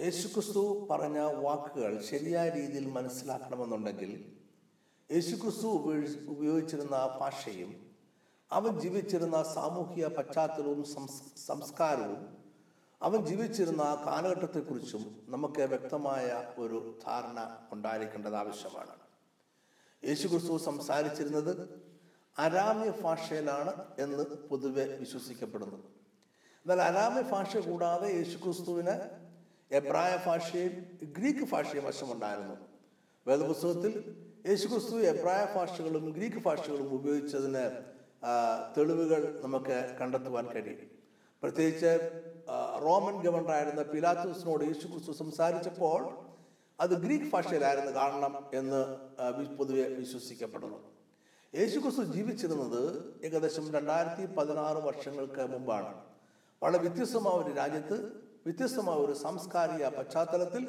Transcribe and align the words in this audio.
യേശുക്രിസ്തു 0.00 0.88
പറഞ്ഞ 0.90 1.18
വാക്കുകൾ 1.18 2.02
ശരിയായ 2.02 2.48
രീതിയിൽ 2.48 2.90
മനസ്സിലാക്കണമെന്നുണ്ടെങ്കിൽ 2.90 4.32
യേശുക്രിസ്തു 5.12 5.66
ഉപയോഗിച്ച് 5.66 6.18
ഉപയോഗിച്ചിരുന്ന 6.28 7.18
ഭാഷയും 7.20 7.90
അവൻ 8.52 8.80
ജീവിച്ചിരുന്ന 8.80 9.42
സാമൂഹിക 9.42 10.06
പശ്ചാത്തലവും 10.06 10.84
സംസ്കാരവും 11.46 12.38
അവൻ 13.02 13.26
ജീവിച്ചിരുന്ന 13.26 14.04
കാലഘട്ടത്തെക്കുറിച്ചും 14.06 15.22
നമുക്ക് 15.28 15.60
വ്യക്തമായ 15.60 16.54
ഒരു 16.58 16.98
ധാരണ 17.06 17.66
ഉണ്ടായിരിക്കേണ്ടത് 17.72 18.36
ആവശ്യമാണ്. 18.36 18.94
യേശുക്രിസ്തു 20.04 20.56
സംസാരിച്ചിരുന്നത് 20.56 21.82
അരാമ്യ 22.38 22.90
ഭാഷയിലാണ് 22.90 23.84
എന്ന് 23.98 24.24
പൊതുവെ 24.24 24.86
വിശ്വസിക്കപ്പെടുന്നു. 24.96 25.76
എന്നാൽ 25.76 26.80
അരാമ്യ 26.80 27.20
ഭാഷ 27.20 27.56
കൂടാതെ 27.56 28.16
യേശുക്രിസ്തുവിന് 28.16 29.29
എബ്രായ 29.72 30.12
ഭാഷയും 30.26 30.72
ഗ്രീക്ക് 31.16 31.44
ഭാഷയും 31.50 31.84
വശമുണ്ടായിരുന്നു. 31.84 32.56
വേദപുസ്തകത്തിൽ 33.26 33.92
യേശുക്രിസ്തു 34.48 34.96
എബ്രായ 35.00 35.42
ഭാഷകളും 35.56 36.10
ഗ്രീക്ക് 36.10 36.36
ഭാഷകളും 36.36 36.92
ഉപയോഗിച്ചതിന് 36.94 37.64
തെളിവുകൾ 38.76 39.40
നമുക്ക് 39.44 39.96
കണ്ടെത്തുവാൻ 40.00 40.46
കഴിയും. 40.46 40.90
പ്രത്യേകിച്ച് 41.42 41.92
റോമൻ 42.82 43.22
ഗവർണറായിരുന്ന 43.22 43.82
പിലാത്തോസിനോട് 43.82 44.64
യേശുക്രിസ്തു 44.64 45.12
സംസാരിച്ചപ്പോൾ 45.12 46.00
അത് 46.80 46.94
ഗ്രീക്ക് 47.04 47.30
ഭാഷയിലായിരുന്നു 47.32 47.92
കാണണം 47.92 48.34
എന്ന് 48.54 48.80
പൊതുവെ 49.58 49.88
വിശ്വസിക്കപ്പെടുന്നു. 49.88 50.78
യേശുക്രിസ്തു 51.58 52.02
ജീവിച്ചിരുന്നത് 52.02 52.80
ഏകദേശം 53.24 53.74
രണ്ടായിരത്തി 53.74 54.34
പതിനാറ് 54.34 54.80
വർഷങ്ങൾക്ക് 54.88 55.46
മുമ്പാണ്. 55.52 55.94
വളരെ 56.62 56.82
വ്യത്യസ്തമായ 56.82 57.34
ഒരു 57.34 57.54
രാജ്യത്ത് 57.54 58.29
വ്യത്യസ്തമായ 58.46 58.96
ഒരു 58.96 59.12
സാംസ്കാരിക 59.12 59.86
പശ്ചാത്തലത്തിൽ 59.86 60.62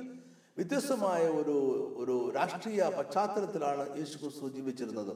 വ്യത്യസ്തമായ 0.57 1.21
ഒരു 1.27 1.57
ഒരു 2.01 2.33
രാഷ്ട്രീയ 2.35 2.81
പശ്ചാത്തലത്തിലാണ് 2.97 3.83
യേശു 3.99 4.17
ക്രിസ്തു 4.17 4.49
ജീവിച്ചിരുന്നത്. 4.49 5.13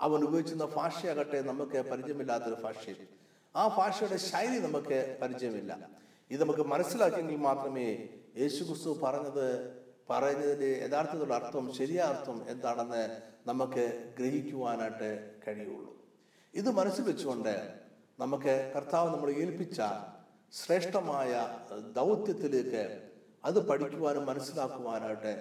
അവൻ 0.00 0.24
ഉപയോഗിച്ചിരുന്ന 0.24 0.64
ഭാഷയാകട്ടെ 0.64 1.40
നമുക്ക് 1.40 1.78
പരിചയമില്ലാത്തൊരു 1.90 2.58
ഭാഷയും 2.64 3.08
ആ 3.56 3.62
ഭാഷയുടെ 3.78 4.16
ശൈലി 4.16 4.58
നമുക്ക് 4.58 5.18
പരിചയമില്ല. 5.22 5.72
ഇത് 6.30 6.40
നമുക്ക് 6.44 6.64
മനസ്സിലാക്കിയെങ്കിൽ 6.72 7.36
മാത്രമേ 7.36 7.88
യേശു 8.36 8.64
ക്രിസ്തു 8.64 8.90
പറഞ്ഞത് 9.02 9.46
പറയുന്നതിന്റെ 10.10 10.70
യഥാർത്ഥത്തിലുള്ള 10.86 11.34
അർത്ഥം 11.34 11.64
ശരിയായ 11.78 12.08
അർത്ഥം 12.08 12.36
എന്താണെന്ന് 12.48 13.02
നമുക്ക് 13.46 14.14
ഗ്രഹിക്കുവാനായിട്ട് 14.18 15.10
കഴിയുള്ളൂ. 15.46 15.92
ഇത് 16.54 16.70
മനസ്സിൽ 16.70 17.04
വെച്ചുകൊണ്ട് 17.04 17.54
നമുക്ക് 18.18 18.72
കർത്താവ് 18.76 19.08
നമ്മൾ 19.14 19.30
ഏൽപ്പിച്ച 19.30 19.80
ശ്രേഷ്ഠമായ 20.52 21.32
ദൗത്യത്തിലേക്ക് 21.96 22.84
അത് 23.44 23.58
പഠിക്കുവാനും 23.68 24.26
മനസ്സിലാക്കുവാനായിട്ട് 24.26 25.32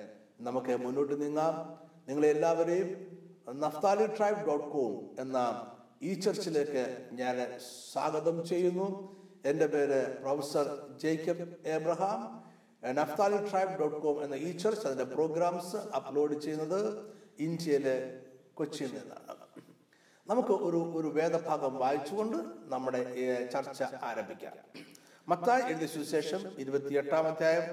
നമുക്ക് 0.47 0.73
മുന്നോട്ട് 0.85 1.15
നീങ്ങാം. 1.21 1.55
നിങ്ങളെ 2.07 2.27
എല്ലാവരെയും 2.35 2.89
നഫ്താലി 3.63 4.05
ട്രൈബ് 4.17 4.41
ഡോട്ട് 4.47 4.67
കോം 4.73 4.93
എന്ന 5.19 5.37
ഈ 6.01 6.13
ചർച്ചിലേക്ക് 6.13 6.83
ഞാൻ 7.19 7.37
സ്വാഗതം 7.91 8.37
ചെയ്യുന്നു. 8.47 8.87
എന്റെ 9.45 9.67
പേര് 9.73 10.01
professor 10.21 10.67
Jacob 11.03 11.47
Abraham 11.77 12.19
Naphtali 12.99 13.39
tribe 13.49 13.73
dot 13.79 13.99
com 14.03 14.17
എന്ന 14.23 14.35
ഈ 14.47 14.51
ചർച്ച് 14.63 14.85
അതിന്റെ 14.87 15.07
പ്രോഗ്രാംസ് 15.15 15.79
അപ്ലോഡ് 15.99 16.37
ചെയ്യുന്നത് 16.45 16.79
ഇന്ത്യയിലെ 17.47 17.97
കൊച്ചിയിൽ 18.59 18.91
നിന്നാണ്. 18.97 19.23
നമുക്ക് 20.27 20.53
ഒരു 20.67 20.79
ഒരു 20.99 21.09
വേദഭാഗം 21.17 21.73
വായിച്ചുകൊണ്ട് 21.81 22.37
നമ്മുടെ 22.73 23.01
ചർച്ച 23.53 23.81
ആരംഭിക്കാം. 24.09 24.55
മത്തായി 25.27 25.63
എഴുതിയ 25.63 25.87
സുവിശേഷം 25.87 26.41
ഇരുപത്തിയെട്ടാം 26.59 27.25
അധ്യായം 27.27 27.65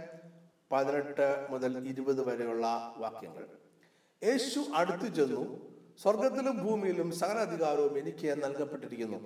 പതിനെട്ട് 0.70 1.26
മുതൽ 1.50 1.72
ഇരുപത് 1.88 2.20
വരെയുള്ള 2.28 2.66
വാക്യങ്ങൾ. 2.96 3.44
യേശു 4.22 4.60
അടുത്തു 4.74 5.06
ചെന്നു 5.06 5.42
സ്വർഗത്തിലും 6.02 6.56
ഭൂമിയിലും 6.64 7.12
സകല 7.12 7.38
അധികാരവും 7.38 7.98
എനിക്ക് 7.98 8.28
നൽകപ്പെട്ടിരിക്കുന്നു. 8.44 9.20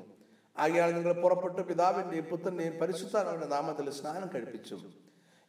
ആകയാൽ 0.57 0.91
നിങ്ങൾ 0.95 1.13
പുറപ്പെട്ട് 1.13 1.63
പിതാവിന്റെയും 1.63 2.25
പുത്രന്റെയും 2.25 2.79
പരിശുദ്ധാനവന്റെ 2.79 3.47
നാമത്തിൽ 3.47 3.91
സ്നാനം 3.91 4.29
കഴിപ്പിച്ചു 4.35 4.77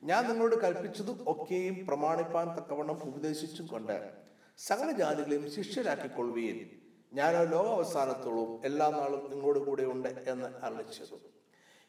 ഞാൻ 0.03 0.21
നിങ്ങളോട് 0.27 0.55
കൽപ്പിച്ചതും 0.55 1.17
ഒക്കെയും 1.27 1.85
പ്രമാണിപ്പാൻ 1.87 2.47
തക്കവണ്ണം 2.57 3.01
ഉപദേശിച്ചും 3.03 3.67
കൊണ്ട് 3.67 3.97
സകല 4.59 4.91
ജാതികളെയും 4.91 5.51
ശിഷ്യരാക്കിക്കൊള്ളുകയും 5.51 6.59
ഞാൻ 7.13 7.33
ലോകാവസാനത്തോളം 7.51 8.65
എല്ലാ 8.65 8.89
നാളും 8.89 9.29
നിങ്ങളോട് 9.29 9.59
കൂടെ 9.59 9.83
ഉണ്ട് 9.83 10.09
എന്ന് 10.27 10.49
അറിയിച്ചതു 10.63 11.19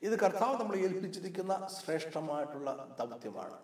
ഇത് 0.02 0.18
കർത്താവ് 0.18 0.60
നമ്മളെ 0.60 0.78
ഏൽപ്പിച്ചിരിക്കുന്ന 0.78 1.68
ശ്രേഷ്ഠമായിട്ടുള്ള 1.84 2.96
ദൗത്യമാണ്. 3.00 3.58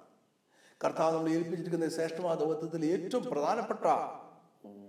കർത്താവ് 0.84 1.16
നമ്മളെ 1.16 1.34
ഏൽപ്പിച്ചിരിക്കുന്ന 1.34 1.91
ശ്രേഷ്ഠമായ 1.91 2.34
ദൗത്യത്തിൽ 2.34 2.84
ഏറ്റവും 2.84 3.24
പ്രധാനപ്പെട്ട 3.24 3.86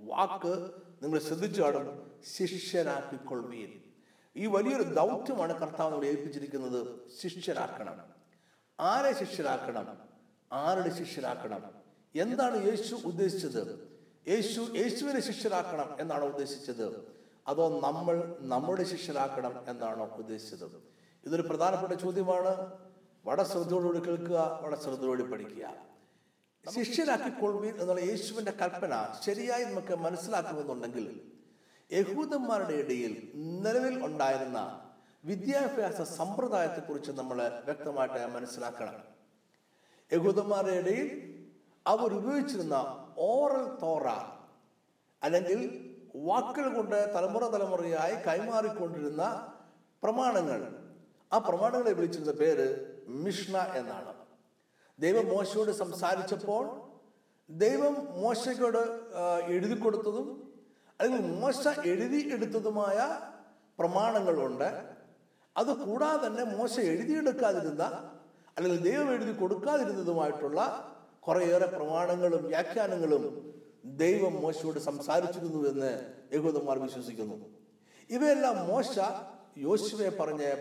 വാക്ക് 0.04 0.72
നിങ്ങൾ 1.04 1.20
ശ്രദ്ധിച്ചു 1.20 1.62
കാണും. 1.62 2.12
ശിഷ്യരാക്കിക്കൊള്ളുകയും 2.36 3.84
ഈ 4.36 4.46
വലിയൊരു 4.46 4.84
ദൗത്യമാണ് 4.84 5.60
കർത്താവ് 5.60 5.92
നമ്മളെ 5.92 6.10
ഏൽപ്പിച്ചിരിക്കുന്നത്. 6.10 7.12
ശിഷ്യരാക്കണം. 7.22 8.02
ആരെ 8.80 9.26
ശിഷ്യരാക്കണം? 9.26 9.98
ആരുടെ 10.52 11.04
ശിഷ്യരാക്കണം? 11.04 11.64
എന്താണ് 12.16 12.66
യേശു 12.66 12.96
ഉദ്ദേശിച്ചത്? 12.96 13.88
യേശു 14.28 14.62
യേശുവിനെ 14.76 15.20
ശിഷ്യരാക്കണം 15.20 15.98
എന്നാണോ 16.00 16.28
ഉദ്ദേശിച്ചത്? 16.28 17.18
അതോ 17.48 17.80
നമ്മൾ 17.80 18.38
നമ്മുടെ 18.40 18.84
ശിഷ്യരാക്കണം 18.84 19.64
എന്നാണോ 19.68 20.06
ഉദ്ദേശിച്ചത്? 20.06 20.97
ഇതൊരു 21.28 21.42
പ്രധാനപ്പെട്ട 21.42 21.94
ചോദ്യമാണ്. 21.94 22.80
വളരെ 23.26 23.44
ശ്രദ്ധയോടുകൂടി 23.44 24.00
കേൾക്കുക 24.00 24.60
വളരെ 24.64 24.82
ശ്രദ്ധയോടെ 24.82 25.24
പഠിക്കുക. 25.24 25.74
ശിഷ്യരാക്കിക്കൊള്ളുവീൻ 26.76 27.78
എന്നുള്ള 27.78 28.02
യേശുവിന്റെ 28.02 28.52
കൽപ്പന 28.52 29.16
ശരിയായി 29.26 29.64
നമുക്ക് 29.64 29.96
മനസ്സിലാക്കുമെന്നുണ്ടെങ്കിൽ 29.96 31.32
യഹൂദന്മാരുടെ 31.92 32.74
ഇടയിൽ 32.74 33.32
നിലവിൽ 33.36 34.06
ഉണ്ടായിരുന്ന 34.06 34.82
വിദ്യാഭ്യാസ 35.26 36.02
സമ്പ്രദായത്തെക്കുറിച്ച് 36.02 37.12
നമ്മൾ 37.12 37.48
വ്യക്തമായിട്ട് 37.66 38.26
മനസ്സിലാക്കണം. 38.26 38.96
യഹൂദന്മാരുടെ 40.14 40.72
ഇടയിൽ 40.72 41.08
അവർ 41.88 42.14
ഉപയോഗിച്ചിരുന്ന 42.14 43.08
ഓറൽ 43.18 43.80
തോറ 43.82 44.08
അല്ലെങ്കിൽ 45.24 45.60
വാക്കുകൾ 46.16 46.74
കൊണ്ട് 46.74 47.14
തലമുറ 47.16 47.48
തലമുറയായി 47.48 48.16
കൈമാറിക്കൊണ്ടിരുന്ന 48.16 49.54
പ്രമാണങ്ങൾ 50.04 50.87
ആ 51.32 51.38
പ്രമാണങ്ങളെ 51.38 51.92
വിളിച്ചിരുന്ന 51.92 52.32
പേര് 52.32 52.68
മിഷ്ണ 53.08 53.58
എന്നാണ്. 53.76 54.12
ദൈവം 55.00 55.26
മോശയോട് 55.28 55.72
സംസാരിച്ചപ്പോൾ 55.72 56.64
ദൈവം 57.50 57.96
മോശയോട് 58.22 58.82
ആ, 59.16 59.24
എഴുതി 59.48 59.80
കൊടുത്തതും 59.80 60.28
അല്ലെങ്കിൽ 61.00 61.22
മോശ 61.42 61.68
എഴുതി 61.86 62.34
എടുത്തതുമായ 62.34 62.98
പ്രമാണങ്ങളുണ്ട്. 63.80 64.70
അത് 65.56 65.72
കൂടാതെ 65.86 66.28
തന്നെ 66.28 66.44
മോശ 66.58 66.80
എഴുതിയെടുക്കാതിരുന്ന 66.80 67.84
അല്ലെങ്കിൽ 68.58 68.84
ദൈവം 68.84 69.12
എഴുതി 69.14 69.32
കൊടുക്കാതിരുന്നതുമായിട്ടുള്ള 69.32 70.60
കുറേയേറെ 71.22 71.66
പ്രമാണങ്ങളും 71.66 72.46
വ്യാഖ്യാനങ്ങളും 72.46 73.24
ദൈവം 73.84 74.42
മോശയോട് 74.42 74.80
സംസാരിച്ചിരുന്നു 74.80 75.68
എന്ന് 75.68 75.92
യഹൂദന്മാർ 76.34 76.80
വിശ്വസിക്കുന്നു. 76.80 77.38
ഇവയെല്ലാം 78.10 78.68
മോശ 78.68 78.94
യോശുവെ 79.58 80.10
പറഞ്ഞ് 80.10 80.52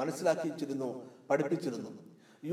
മനസ്സിലാക്കിച്ചിരുന്നു 0.00 0.88
പഠിപ്പിച്ചിരുന്നു. 1.28 1.90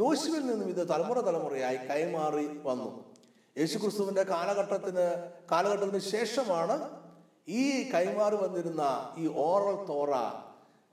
യോശുവിൽ 0.01 0.43
നിന്നും 0.49 0.67
ഇത് 0.73 0.83
തലമുറ 0.91 1.19
തലമുറയായി 1.27 1.79
കൈമാറി 1.89 2.45
വന്നു. 2.67 2.89
യേശുക്രിസ്തുവിന്റെ 3.57 4.23
കാലഘട്ടത്തിന് 4.33 5.05
കാലഘട്ടത്തിന് 5.51 6.01
ശേഷമാണ് 6.13 6.75
ഈ 7.61 7.63
കൈമാറി 7.93 8.37
വന്നിരുന്ന 8.43 8.83
ഈ 9.21 9.25
ഓറൽ 9.47 9.77
തോറ 9.91 10.11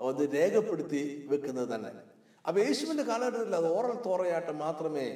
അത് 0.09 0.23
രേഖപ്പെടുത്തി 0.35 1.03
വെക്കുന്നത് 1.31 1.69
തന്നെ. 1.75 1.93
അപ്പൊ 2.47 2.59
യേശുവിന്റെ 2.67 3.05
കാലഘട്ടത്തിൽ 3.11 3.55
അത് 3.61 3.69
ഓറൽ 3.79 3.97
തോറയായിട്ട് 4.07 4.53
മാത്രമേ 4.65 5.07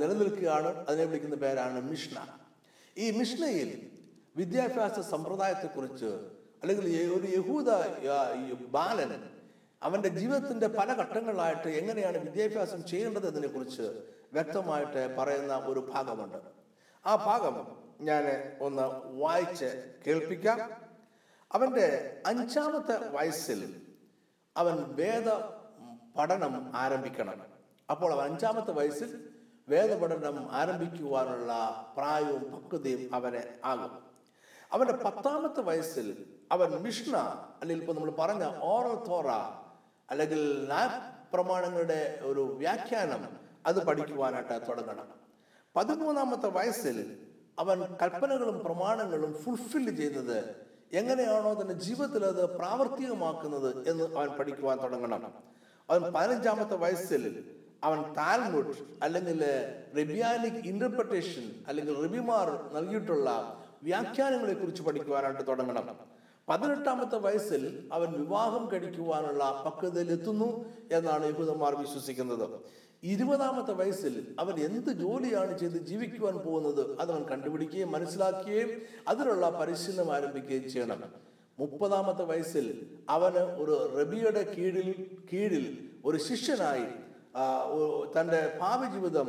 നിലനിൽക്കുകയാണ്. 0.00 0.70
അതിനെ 0.88 1.04
വിളിക്കുന്ന 1.10 1.36
പേരാണ് 1.44 1.78
മിഷ്ണ 1.90 2.16
ഈ 2.96 3.06
മിഷ്ണയിൽ 3.18 3.70
വിദ്യാഭ്യാസ 4.40 4.98
സമ്പ്രദായത്തെക്കുറിച്ച് 5.12 6.10
അല്ലെങ്കിൽ 6.62 6.86
ഒരു 7.16 7.26
യഹൂദ 7.38 7.68
ബാലൻ 8.76 9.12
അവന്റെ 9.82 10.08
ജീവിതത്തിന്റെ 10.08 10.66
പല 10.66 10.92
ഘട്ടങ്ങളിലായിട്ട് 10.92 11.68
എങ്ങനെയാണ് 11.68 12.18
വിദ്യാഭ്യാസം 12.18 12.84
ചെയ്യേണ്ടത് 12.84 13.28
എന്നതിനെ 13.28 13.52
കുറിച്ച് 13.52 13.82
വ്യക്തമായിട്ട് 14.32 15.16
പറയുന്ന 15.16 15.56
ഒരു 15.56 15.80
ഭാഗമുണ്ട്. 15.80 16.38
ആ 17.06 17.14
ഭാഗം 17.14 17.76
ഞാൻ 18.00 18.56
ഒന്ന് 18.60 18.82
വായിച്ച് 19.20 19.94
കേൾപ്പിക്കാം. 20.06 20.70
അവന്റെ 21.52 22.16
അഞ്ചാമത്തെ 22.26 23.08
വയസ്സിൽ 23.08 23.82
അവൻ 24.56 24.94
വേദ 24.96 25.30
പഠനം 26.18 26.72
ആരംഭിക്കണം. 26.74 27.42
അപ്പോൾ 27.90 28.12
അവൻ 28.12 28.24
അഞ്ചാമത്തെ 28.24 28.72
വയസ്സിൽ 28.72 29.28
വേദപഠനം 29.68 30.48
ആരംഭിക്കുവാനുള്ള 30.52 31.52
പ്രായവും 31.96 32.52
പക്വതയും 32.52 33.14
അവനെ 33.14 33.54
ആകും. 33.64 34.06
അവന്റെ 34.72 34.92
പത്താമത്തെ 34.92 35.60
വയസ്സിൽ 35.60 36.26
അവൻ 36.52 36.70
മിഷ്ണ 36.70 37.16
അല്ലെങ്കിൽ 37.60 37.84
ഇപ്പൊ 37.84 37.94
നമ്മൾ 37.94 38.10
പറഞ്ഞ 38.10 38.58
ഓറൽ 38.60 38.94
തോറ 39.06 39.26
അല്ലെങ്കിൽ 40.10 40.66
ലാബ് 40.68 41.32
പ്രമാണങ്ങളുടെ 41.32 42.18
ഒരു 42.22 42.40
വ്യാഖ്യാനം 42.40 43.28
അത് 43.66 43.86
പഠിക്കുവാനായിട്ട് 43.86 44.68
തുടങ്ങണം. 44.68 45.08
പതിമൂന്നാമത്തെ 45.76 46.46
വയസ്സിൽ 46.46 47.16
അവൻ 47.58 47.82
കൽപ്പനകളും 48.02 48.60
പ്രമാണങ്ങളും 48.64 49.34
ഫുൾഫിൽ 49.34 49.96
ചെയ്തത് 49.96 50.66
എങ്ങനെയാണോ 50.92 51.60
തന്റെ 51.60 51.74
ജീവിതത്തിൽ 51.74 52.24
അത് 52.24 52.58
പ്രാവർത്തികമാക്കുന്നത് 52.58 53.88
എന്ന് 53.88 54.16
അവൻ 54.16 54.28
പഠിക്കുവാൻ 54.28 54.82
തുടങ്ങണം. 54.82 55.32
അവൻ 55.90 56.12
പതിനഞ്ചാമത്തെ 56.12 56.76
വയസ്സിൽ 56.76 57.52
അവൻ 57.84 58.14
താൽമുഡ് 58.14 58.74
അല്ലെങ്കിൽ 59.02 59.44
റിബിയാലിക് 59.96 60.66
ഇന്റർപ്രിട്ടേഷൻ 60.66 61.64
അല്ലെങ്കിൽ 61.68 62.02
റിബിമാർ 62.02 62.70
നൽകിയിട്ടുള്ള 62.72 63.28
വ്യാഖ്യാനങ്ങളെ 63.82 64.54
കുറിച്ച് 64.54 64.82
പഠിക്കുവാനായിട്ട് 64.82 65.46
തുടങ്ങണം. 65.46 66.15
പതിനെട്ടാമത്തെ 66.48 67.18
വയസ്സിൽ 67.26 67.62
അവൻ 67.92 68.08
വിവാഹം 68.22 68.64
കഴിക്കുവാനുള്ള 68.72 69.44
പക്വതയിൽ 69.66 70.10
എത്തുന്നു 70.16 70.48
എന്നാണ് 70.96 71.24
യഹൂദന്മാർ 71.30 71.72
വിശ്വസിക്കുന്നത്. 71.84 72.46
ഇരുപതാമത്തെ 73.02 73.72
വയസ്സിൽ 73.80 74.14
അവൻ 74.42 74.54
എന്ത് 74.68 74.90
ജോലിയാണ് 75.00 75.58
ചെയ്ത് 75.58 75.78
ജീവിക്കുവാൻ 75.88 76.36
പോകുന്നത് 76.44 76.82
അത് 77.00 77.10
അവൻ 77.14 77.22
കണ്ടുപിടിക്കുകയും 77.30 77.90
മനസ്സിലാക്കുകയും 77.96 78.70
അതിനുള്ള 79.08 79.46
പരിശീലനം 79.60 80.12
ആരംഭിക്കുകയും 80.16 80.68
ചെയ്യണം. 80.74 81.02
മുപ്പതാമത്തെ 81.58 82.24
വയസ്സിൽ 82.30 82.66
അവന് 83.16 83.42
ഒരു 83.62 83.74
റബിയുടെ 83.98 84.42
കീഴിൽ 84.54 84.88
കീഴിൽ 85.32 85.66
ഒരു 86.04 86.18
ശിഷ്യനായി 86.28 86.86
തന്റെ 88.14 88.40
ഭാവി 88.60 88.86
ജീവിതം 88.86 89.28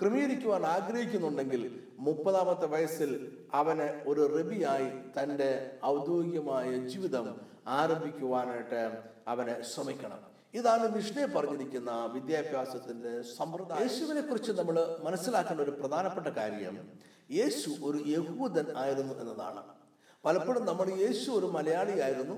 ക്രമീകരിക്കുവാൻ 0.00 0.62
ആഗ്രഹിക്കുന്നുണ്ടെങ്കിൽ 0.66 1.62
മുപ്പതാമത്തെ 1.98 2.66
വയസ്സിൽ 2.66 3.10
അവന് 3.54 3.88
ഒരു 4.06 4.22
റബിയായി 4.36 4.88
തന്റെ 5.16 5.50
ഔദ്യോഗികമായ 5.84 6.68
ജീവിതം 6.92 7.26
ആരംഭിക്കുവാനായിട്ട് 7.66 8.82
അവന് 9.28 9.62
ശ്രമിക്കണം. 9.62 10.20
ഇതാണ് 10.54 10.84
മിഷ്നെ 10.96 11.26
പറഞ്ഞിരിക്കുന്ന 11.26 11.90
വിദ്യാഭ്യാസത്തിന്റെ 12.14 13.22
സമ്പ്രദായം. 13.36 13.80
യേശുവിനെ 13.82 14.20
കുറിച്ച് 14.20 14.52
നമ്മൾ 14.52 14.76
മനസ്സിലാക്കേണ്ട 15.04 15.60
ഒരു 15.60 15.70
പ്രധാനപ്പെട്ട 15.70 16.26
കാര്യം 16.26 16.76
യേശു 17.30 17.70
ഒരു 17.84 17.98
യഹൂദൻ 18.06 18.66
ആയിരുന്നു 18.76 19.14
എന്നതാണ്. 19.20 19.62
പലപ്പോഴും 20.24 20.64
നമ്മൾ 20.66 20.86
യേശു 21.04 21.30
ഒരു 21.30 21.46
മലയാളിയായിരുന്നു 21.46 22.36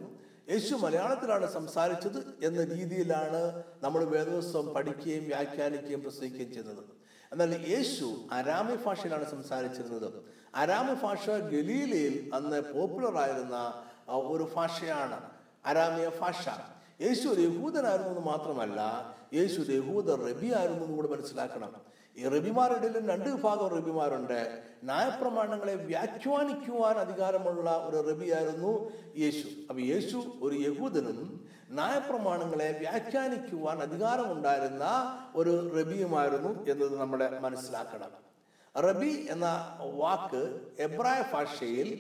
യേശു 0.50 0.75
മലയാളത്തിലാണ് 0.75 1.46
സംസാരിച്ചത് 1.52 2.19
എന്ന 2.43 2.64
രീതിയിലാണ് 2.64 3.62
നമ്മൾ 3.82 4.04
വേദോത്സവം 4.04 4.75
പഠിക്കുകയും 4.75 5.25
വ്യാഖ്യാനിക്കുകയും 5.25 6.02
പ്രസംഗിക്കുകയും 6.02 6.52
ചെയ്യുന്നത്. 6.52 6.84
എന്നാൽ 7.32 7.70
യേശു 7.70 8.04
അരാമി 8.32 8.75
ഭാഷയിലാണ് 8.75 9.31
സംസാരിച്ചിരുന്നത്. 9.31 10.25
അരാമി 10.54 10.94
ഭാഷ 11.02 11.31
ഗലീലയിൽ 11.31 12.31
അന്ന് 12.34 12.60
പോപ്പുലർ 12.60 13.16
ആയിരുന്ന 13.16 13.84
ഒരു 14.08 14.50
ഭാഷയാണ് 14.56 15.20
അരാമിയ 15.66 16.10
ഭാഷ. 16.20 16.48
യേശു 17.00 17.28
ഒരു 17.28 17.40
യഹൂദനായിരുന്നു 17.40 18.10
എന്ന് 18.10 18.20
മാത്രമല്ല 18.20 18.81
യേശു 19.34 19.60
ഒരു 19.60 19.72
യഹൂദ 19.72 20.10
റബി 20.10 20.52
ആയിരുന്നു 20.52 20.84
എന്ന് 20.84 20.96
കൂടെ 20.96 21.08
മനസ്സിലാക്കണം. 21.08 21.72
ഈ 22.18 22.28
റബിമാരുടെ 22.34 22.88
രണ്ട് 23.10 23.28
വിഭാഗം 23.28 23.68
റബിമാരുണ്ട്. 23.76 24.40
ന്യായപ്രമാണങ്ങളെ 24.84 25.74
വ്യാഖ്യാനിക്കുവാൻ 25.74 26.96
അധികാരമുള്ള 27.04 27.70
ഒരു 27.88 27.98
റബിയായിരുന്നു 28.08 28.72
യേശു. 29.22 29.48
അപ്പൊ 29.68 29.80
യേശു 29.92 30.18
ഒരു 30.42 30.56
യഹൂദനും 30.66 31.18
ന്യായപ്രമാണങ്ങളെ 31.70 32.68
വ്യാഖ്യാനിക്കുവാൻ 32.82 33.76
അധികാരമുണ്ടായിരുന്ന 33.86 34.84
ഒരു 35.34 35.54
റബിയുമായിരുന്നു 35.78 36.52
എന്നത് 36.70 36.94
നമ്മുടെ 37.00 37.28
മനസ്സിലാക്കണം. 37.44 38.12
റബി 38.74 39.12
എന്ന 39.30 39.46
വാക്ക് 39.80 40.42
എബ്രായ 40.86 41.20
ഭാഷയിൽ 41.32 41.90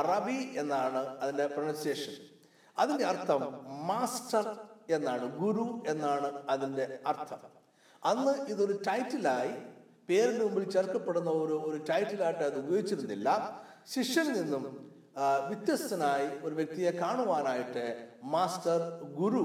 അറബി 0.00 0.40
എന്നാണ് 0.56 1.00
അതിന്റെ 1.22 1.46
പ്രൊണൗൺസിയേഷൻ 1.46 2.14
അതിന്റെ 2.78 3.04
അർത്ഥം 3.04 3.42
മാസ്റ്റർ 3.90 4.46
എന്നാണ് 4.96 5.26
ഗുരു 5.40 5.66
എന്നാണ് 5.86 6.28
അതിന്റെ 6.48 6.86
അർത്ഥം. 7.06 7.40
അന്ന് 8.04 8.46
ഇതൊരു 8.46 8.82
ടൈറ്റിലായി 8.88 9.52
പേരിന് 10.08 10.44
മുമ്പിൽ 10.44 10.70
ചേർക്കപ്പെടുന്ന 10.70 11.30
ഒരു 11.30 11.52
ഒരു 11.52 11.84
ടൈറ്റിലായിട്ട് 11.90 12.40
അത് 12.40 12.58
ഉപയോഗിച്ചിരുന്നില്ല. 12.58 13.28
ശിഷ്യനിൽ 13.86 14.42
നിന്നും 14.42 14.92
വ്യത്യസ്തനായി 15.48 16.26
ഒരു 16.42 16.54
വ്യക്തിയെ 16.54 16.90
കാണുവാനായിട്ട് 16.90 18.08
മാസ്റ്റർ 18.22 18.80
ഗുരു 19.20 19.44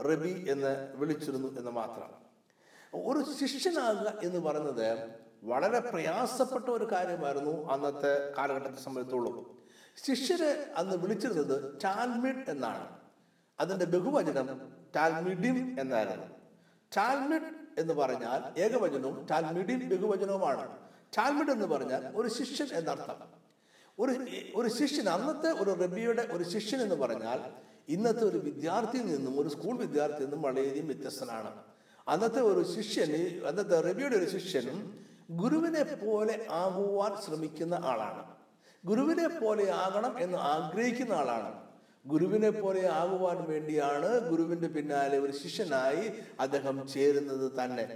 റബി 0.00 0.46
എന്ന് 0.50 0.72
വിളിച്ചിരുന്നു 0.94 1.58
എന്ന് 1.58 1.70
മാത്രം. 1.70 2.10
ഒരു 2.94 3.46
ശിഷ്യനാകുക 3.46 4.12
എന്ന് 4.22 4.40
പറയുന്നത് 4.40 5.08
വളരെ 5.44 5.80
പ്രയാസപ്പെട്ട 5.80 6.64
ഒരു 6.68 6.92
കാര്യമായിരുന്നു 6.92 7.70
അന്നത്തെ 7.70 8.32
കാലഘട്ടത്തെ 8.38 8.82
സംബന്ധിച്ചോളം. 8.82 9.58
ശിഷ്യരെ 10.06 10.72
അന്ന് 10.76 10.96
വിളിച്ചിരുന്നത് 10.96 11.78
ടാൽമിഡ് 11.84 12.50
എന്നാണ്. 12.50 12.96
അതിന്റെ 13.60 13.84
ബഹുവചനം 13.84 14.72
ടാൽമിഡിം 14.96 15.76
എന്നായിരുന്നു. 15.80 16.26
ടാൽമിഡ് 16.96 17.67
എന്ന് 17.78 17.94
പറഞ്ഞാൽ 17.94 18.60
ഏകവചനവും 18.60 19.26
ടാൽമിഡിൻ 19.30 19.88
ബഹുവചനവുമാണ്. 19.88 20.76
ടാൽമിഡ് 21.18 21.50
എന്ന് 21.50 21.66
പറഞ്ഞാൽ 21.66 22.12
ഒരു 22.16 22.28
ശിഷ്യൻ 22.28 22.68
എന്നർത്ഥം. 22.72 23.48
ഒരു 23.98 24.26
ഒരു 24.54 24.68
ശിഷ്യൻ 24.68 25.08
അന്നത്തെ 25.08 25.50
ഒരു 25.62 25.70
റബിയുടെ 25.70 26.28
ഒരു 26.30 26.44
ശിഷ്യൻ 26.44 26.80
എന്ന് 26.80 26.94
പറഞ്ഞാൽ 26.94 27.40
ഇന്നത്തെ 27.88 28.24
ഒരു 28.24 28.38
വിദ്യാർത്ഥിയിൽ 28.38 29.16
നിന്നും 29.16 29.40
ഒരു 29.40 29.48
സ്കൂൾ 29.48 29.78
വിദ്യാർത്ഥി 29.78 30.20
നിന്നും 30.20 30.42
വളരെയധികം 30.42 30.86
വ്യത്യസ്തനാണ്. 30.86 31.62
അന്നത്തെ 32.08 32.40
ഒരു 32.40 32.62
ശിഷ്യൻ 32.76 33.44
അന്നത്തെ 33.46 33.80
റബിയുടെ 33.80 34.16
ഒരു 34.16 34.38
ശിഷ്യനും 34.38 35.06
ഗുരുവിനെ 35.30 35.82
പോലെ 35.82 36.46
ആകുവാൻ 36.50 37.12
ശ്രമിക്കുന്ന 37.22 37.74
ആളാണ്. 37.74 38.34
ഗുരുവിനെ 38.84 39.28
പോലെ 39.28 39.70
ആകണം 39.70 40.18
എന്ന് 40.18 40.38
ആഗ്രഹിക്കുന്ന 40.38 41.12
ആളാണ്. 41.12 41.67
ഗുരുവിനെ 42.10 42.50
പോലെ 42.62 42.82
ആകുവാൻ 43.00 43.38
വേണ്ടിയാണ് 43.50 44.10
ഗുരുവിന്റെ 44.30 44.68
പിന്നാലെ 44.76 45.16
ഒരു 45.24 45.34
ശിഷ്യനായി 45.42 46.04
അദ്ദേഹം 46.44 46.76
ചേരുന്നത് 46.92 47.46
തന്നെ. 47.58 47.86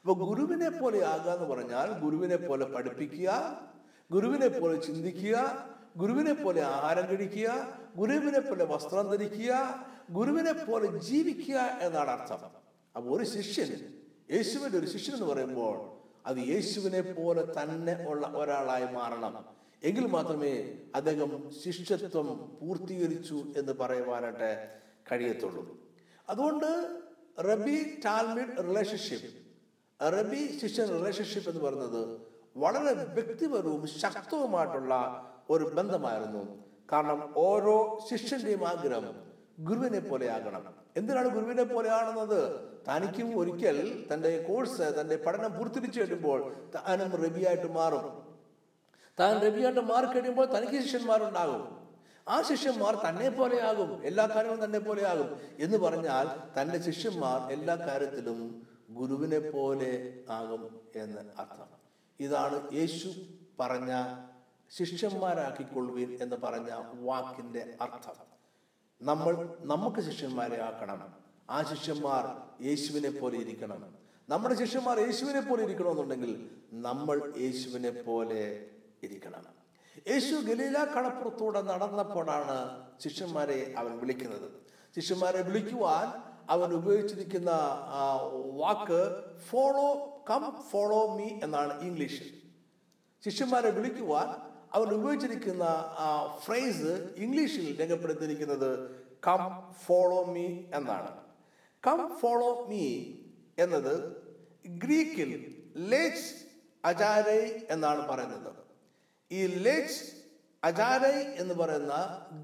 അപ്പൊ 0.00 0.14
ഗുരുവിനെ 0.24 0.70
പോലെ 0.80 0.98
ആകുക 1.12 1.30
എന്ന് 1.36 1.46
പറഞ്ഞാൽ 1.52 1.88
ഗുരുവിനെ 2.02 2.38
പോലെ 2.48 2.64
പഠിപ്പിക്കുക 2.74 3.30
ഗുരുവിനെ 4.14 4.48
പോലെ 4.60 4.76
ചിന്തിക്കുക 4.86 5.36
ഗുരുവിനെ 6.00 6.34
പോലെ 6.42 6.60
ആഹാരം 6.74 7.04
കഴിക്കുക 7.10 7.48
ഗുരുവിനെ 7.98 8.40
പോലെ 8.48 8.64
വസ്ത്രം 8.72 9.06
ധരിക്കുക 9.12 9.52
ഗുരുവിനെ 10.16 10.54
പോലെ 10.66 10.88
ജീവിക്കുക 11.08 11.58
എന്നാണ് 11.86 12.10
അർത്ഥം. 12.16 12.42
അപ്പൊ 12.94 13.06
ഒരു 13.16 13.24
ശിഷ്യൻ 13.34 13.70
യേശുവിന്റെ 14.34 14.76
ഒരു 14.80 14.88
ശിഷ്യൻ 14.94 15.14
എന്ന് 15.16 15.28
പറയുമ്പോൾ 15.32 15.76
അത് 16.28 16.38
യേശുവിനെ 16.52 17.02
പോലെ 17.16 17.42
തന്നെ 17.58 17.94
ഉള്ള 18.10 18.26
ഒരാളായി 18.40 18.86
മാറണം. 18.98 19.34
എങ്കിൽ 19.82 20.06
മാത്രമേ 20.06 20.78
അദ്ദേഹം 20.94 21.50
ശിഷ്യത്വം 21.64 22.58
പൂർത്തീകരിച്ചു 22.62 23.44
എന്ന് 23.56 23.72
പറയുവാനായിട്ട് 23.72 24.68
കഴിയത്തുള്ളൂ. 25.12 25.78
അതുകൊണ്ട് 26.28 27.00
റബി 27.40 28.00
ടാൽമിഡ് 28.04 28.68
റിലേഷൻഷിപ്പ് 28.68 29.46
റബി 30.02 30.58
ശിഷ്യൻ 30.62 30.88
റിലേഷൻഷിപ്പ് 30.88 31.50
എന്ന് 31.50 31.64
പറയുന്നത് 31.64 32.20
വളരെ 32.56 32.92
വ്യക്തിപരവും 32.92 33.86
ശക്തവുമായിട്ടുള്ള 33.86 34.94
ഒരു 35.50 35.64
ബന്ധമായിരുന്നു. 35.64 36.64
കാരണം 36.92 37.34
ഓരോ 37.36 37.98
ശിഷ്യന്റെയും 38.10 38.68
ആഗ്രഹം 38.68 39.14
ഗുരുവിനെ 39.60 39.98
പോലെയാകണം 39.98 40.74
എന്തിനാണ് 40.96 41.28
ഗുരുവിനെ 41.28 41.62
പോലെ 41.62 41.90
ആണെന്നത്? 41.90 42.60
തനിക്കും 42.88 43.38
ഒരിക്കൽ 43.38 44.06
തന്റെ 44.12 44.42
കോഴ്സ് 44.42 45.00
തന്റെ 45.00 45.16
പഠനം 45.16 45.58
പൂർത്തിരിച്ചു 45.58 46.00
കഴിയുമ്പോൾ 46.00 46.54
താനും 46.74 47.10
റബിയായിട്ട് 47.10 47.72
മാറും. 47.72 48.25
താൻ 49.20 49.46
റബിയായിട്ട് 49.46 49.80
മാർക്ക് 49.80 50.12
കഴിയുമ്പോൾ 50.12 50.58
തനിക്ക് 50.58 50.84
ശിഷ്യന്മാരുണ്ടാകും. 50.84 51.88
ആ 52.28 52.42
ശിഷ്യന്മാർ 52.42 52.94
തന്നെ 53.08 53.28
പോലെയാകും. 53.28 54.04
എല്ലാ 54.04 54.26
കാര്യങ്ങളും 54.26 54.64
തന്നെ 54.64 54.78
പോലെയാകും. 54.78 55.40
എന്ന് 55.58 55.78
പറഞ്ഞാൽ 55.78 56.28
തന്റെ 56.60 56.82
ശിഷ്യന്മാർ 56.82 57.52
എല്ലാ 57.52 57.74
കാര്യത്തിലും 57.74 58.66
ഗുരുവിനെ 58.90 59.38
പോലെ 59.38 60.20
ആകും 60.30 60.80
എന്ന് 60.96 61.18
അർത്ഥം. 61.38 61.66
ഇതാണ് 62.20 62.72
യേശു 62.72 63.08
പറഞ്ഞ 63.60 64.16
ശിഷ്യന്മാരാക്കിക്കൊള്ളുവിൻ 64.78 66.18
എന്ന് 66.22 66.36
പറഞ്ഞ 66.36 66.68
വാക്കിന്റെ 66.94 67.74
അർത്ഥം. 67.80 68.14
നമ്മൾ 69.02 69.56
നമുക്ക് 69.60 70.00
ശിഷ്യന്മാരെ 70.00 70.62
ആക്കണം. 70.62 71.14
ആ 71.50 71.62
ശിഷ്യന്മാർ 71.62 72.24
യേശുവിനെ 72.66 73.10
പോലെ 73.10 73.38
ഇരിക്കണം. 73.38 73.94
നമ്മുടെ 74.28 74.54
ശിഷ്യന്മാർ 74.54 75.00
യേശുവിനെ 75.00 75.40
പോലെ 75.40 75.64
ഇരിക്കണമെന്നുണ്ടെങ്കിൽ 75.64 76.50
നമ്മൾ 76.72 77.32
യേശുവിനെ 77.38 77.90
പോലെ 77.90 78.66
ഇരിക്കണം. 79.02 79.54
യേശു 80.08 80.34
ഗലീല 80.34 80.78
കടപ്പുറത്തൂടെ 80.84 81.60
നടന്നപ്പോഴാണ് 81.60 82.56
ശിഷ്യന്മാരെ 83.04 83.74
അവൻ 83.76 83.98
വിളിക്കുന്നത്. 83.98 84.48
ശിഷ്യന്മാരെ 84.96 85.42
വിളിക്കുവാൻ 85.42 86.06
അവൻ 86.54 86.72
ഉപയോഗിച്ചിരിക്കുന്ന 86.72 87.50
വാക്ക് 88.62 89.00
ഫോളോ 89.48 89.88
കം 90.30 90.44
ഫോളോ 90.70 91.14
മീ 91.14 91.28
എന്നാണ് 91.42 91.80
ഇംഗ്ലീഷിൽ 91.80 92.28
ശിഷ്യന്മാരെ 93.24 93.70
വിളിക്കുവാൻ 93.70 94.28
അവൻ 94.72 94.88
ഉപയോഗിച്ചിരിക്കുന്ന 94.94 95.62
ആ 96.04 96.38
ഫ്രേസ് 96.44 97.14
ഇംഗ്ലീഷിൽ 97.16 97.66
രേഖപ്പെടുത്തിയിരിക്കുന്നത് 97.80 98.70
കം 99.26 99.72
ഫോളോ 99.86 100.24
മീ 100.24 100.46
എന്നാണ്. 100.78 101.10
കം 101.86 102.00
ഫോളോ 102.20 102.66
മീ 102.68 102.84
എന്നത് 103.58 103.94
ഗ്രീക്കിൽ 104.66 105.30
ലേച്ച് 105.76 106.34
അജാരൈ 106.84 107.42
എന്നാണ് 107.70 108.08
പറയുന്നത്. 108.08 108.65
ഈ 109.30 109.46
ലേച്ച് 109.46 110.00
അജാരൈ 110.64 111.22
എന്ന് 111.36 111.54
പറയുന്ന 111.54 111.94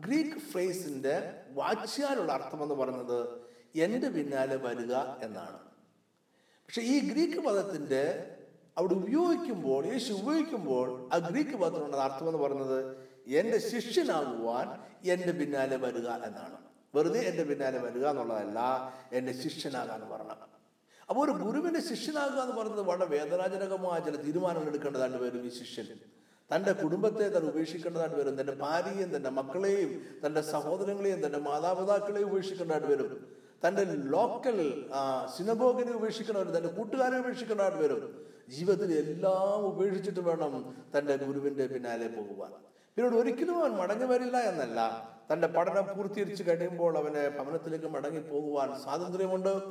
ഗ്രീക്ക് 0.07 0.39
ഫ്രേസിന്റെ 0.39 1.45
വാച്യാലുള്ള 1.51 2.33
അർത്ഥം 2.33 2.63
എന്ന് 2.63 2.75
പറയുന്നത് 2.75 3.51
എന്റെ 3.77 4.09
പിന്നാലെ 4.09 4.57
വരിക 4.57 4.95
എന്നാണ്. 5.23 5.59
പക്ഷെ 6.67 6.83
ഈ 6.83 7.13
ഗ്രീക്ക് 7.13 7.39
പദത്തിന്റെ 7.39 8.03
അവിടെ 8.79 8.95
ഉപയോഗിക്കുമ്പോൾ 8.95 9.87
യേശു 9.87 10.13
ഉപയോഗിക്കുമ്പോൾ 10.13 11.09
ആ 11.15 11.19
ഗ്രീക്ക് 11.19 11.57
പദത്തിനുള്ള 11.57 11.97
അർത്ഥം 11.97 12.29
എന്ന് 12.29 12.39
പറയുന്നത് 12.39 12.79
എന്റെ 13.27 13.59
ശിഷ്യനാകുവാൻ 13.59 14.69
എന്റെ 15.05 15.33
പിന്നാലെ 15.33 15.77
വരിക 15.77 16.09
എന്നാണ്. 16.09 16.59
വെറുതെ 16.95 17.21
എന്റെ 17.21 17.45
പിന്നാലെ 17.45 17.79
വരിക 17.79 18.07
എന്നുള്ളതല്ല 18.07 18.59
എന്റെ 19.13 19.33
ശിഷ്യനാകാൻ 19.33 20.11
പറഞ്ഞത് 20.11 20.49
അപ്പോൾ 21.09 21.23
ഒരു 21.25 21.33
ഗുരുവിന്റെ 21.45 21.81
ശിഷ്യനാകുക 21.81 22.41
എന്ന് 22.43 22.55
പറയുന്നത് 22.55 22.81
വളരെ 22.81 23.05
വേദനാജനകമായ 23.05 24.01
ചില 24.01 24.17
തീരുമാനങ്ങൾ 24.17 24.69
എടുക്കേണ്ടതാണ് 24.69 25.45
ഈ 25.45 25.49
ശിഷ്യൻ. 25.49 25.99
തന്റെ 26.53 26.73
കുടുംബത്തെ 26.73 27.29
തന്നെ 27.29 27.51
ഉപേക്ഷിക്കേണ്ടതായിട്ട് 27.51 28.17
വരും. 28.17 28.41
തന്റെ 28.41 28.55
ഭാര്യയും 28.55 29.17
തന്റെ 29.17 29.31
മക്കളെയും 29.31 29.91
തന്റെ 30.27 30.41
സഹോദരങ്ങളെയും 30.41 31.27
തന്റെ 31.27 31.39
മാതാപിതാക്കളെയും 31.39 32.31
ഉപേക്ഷിക്കേണ്ടതായിട്ട് 32.31 32.89
വരും. 32.89 33.27
തന്റെ 33.67 33.85
ലോക്കൽ 33.85 34.59
സിനഗോഗിനെ 35.37 35.93
ഉപേക്ഷിക്കേണ്ട 35.93 36.39
വരും. 36.41 36.53
തന്റെ 36.57 36.69
കൂട്ടുകാരെ 36.69 37.19
ഉപേക്ഷിക്കേണ്ടതായിട്ട് 37.19 37.79
വരും. 37.79 38.27
ജീവിതത്തിൽ 38.49 38.93
എല്ലാം 38.93 39.67
ഉപേക്ഷിച്ചിട്ട് 39.67 40.21
വേണം 40.21 40.75
തന്റെ 40.99 41.17
ഗുരുവിന്റെ 41.17 41.67
പിന്നാലെ 41.67 42.09
പോകുവാൻ. 42.09 42.53
പിന്നീട് 42.97 43.15
ഒരിക്കലും 43.15 43.59
അവൻ 43.61 43.71
മടങ്ങി 43.71 44.07
വരില്ല 44.07 44.37
എന്നല്ല. 44.37 44.81
തന്റെ 45.33 45.47
പഠനം 45.47 45.87
പൂർത്തീകരിച്ച് 45.97 46.45
കഴിയുമ്പോൾ 46.49 46.99
അവനെ 46.99 47.29
ഭവനത്തിലേക്ക് 47.29 47.87
മടങ്ങി 47.87 48.21
പോകുവാൻ 48.21 48.81
സ്വാതന്ത്ര്യമുണ്ട്. 48.83 49.63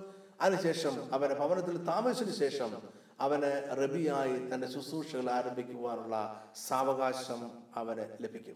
അതിനുശേഷം 0.42 1.14
അവന് 1.14 1.34
ഭവനത്തിൽ 1.34 1.78
താമസിച്ചതിന് 1.78 2.36
ശേഷം 2.36 3.01
അവന് 3.22 3.78
റബിയായി 3.84 4.36
തന്റെ 4.54 4.68
ശുശ്രൂഷകൾ 4.68 5.30
ആരംഭിക്കുവാനുള്ള 5.30 6.44
സാവകാശം 6.56 7.52
അവന് 7.76 8.24
ലഭിക്കും. 8.24 8.56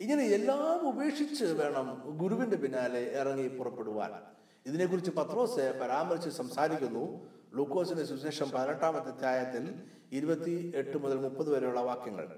ഇങ്ങനെ 0.00 0.24
എല്ലാം 0.24 0.88
ഉപേക്ഷിച്ച് 0.88 1.44
വേണം 1.44 2.18
ഗുരുവിന്റെ 2.18 2.56
പിന്നാലെ 2.56 3.00
ഇറങ്ങി 3.00 3.48
പുറപ്പെടുവാൻ. 3.48 4.12
ഇതിനെക്കുറിച്ച് 4.66 5.10
പത്രോസ് 5.10 5.80
പരാമർശിച്ച് 5.82 6.38
സംസാരിക്കുന്നു. 6.38 7.30
ലൂക്കോസിന്റെ 7.54 8.04
സുവിശേഷം 8.04 8.50
പതിനെട്ടാമത്തെ 8.50 9.08
അധ്യായത്തിൽ 9.08 9.82
ഇരുപത്തി 10.12 10.72
എട്ട് 10.76 10.96
മുതൽ 10.98 11.18
മുപ്പത് 11.18 11.50
വരെയുള്ള 11.54 11.80
വാക്യങ്ങൾ. 11.80 12.28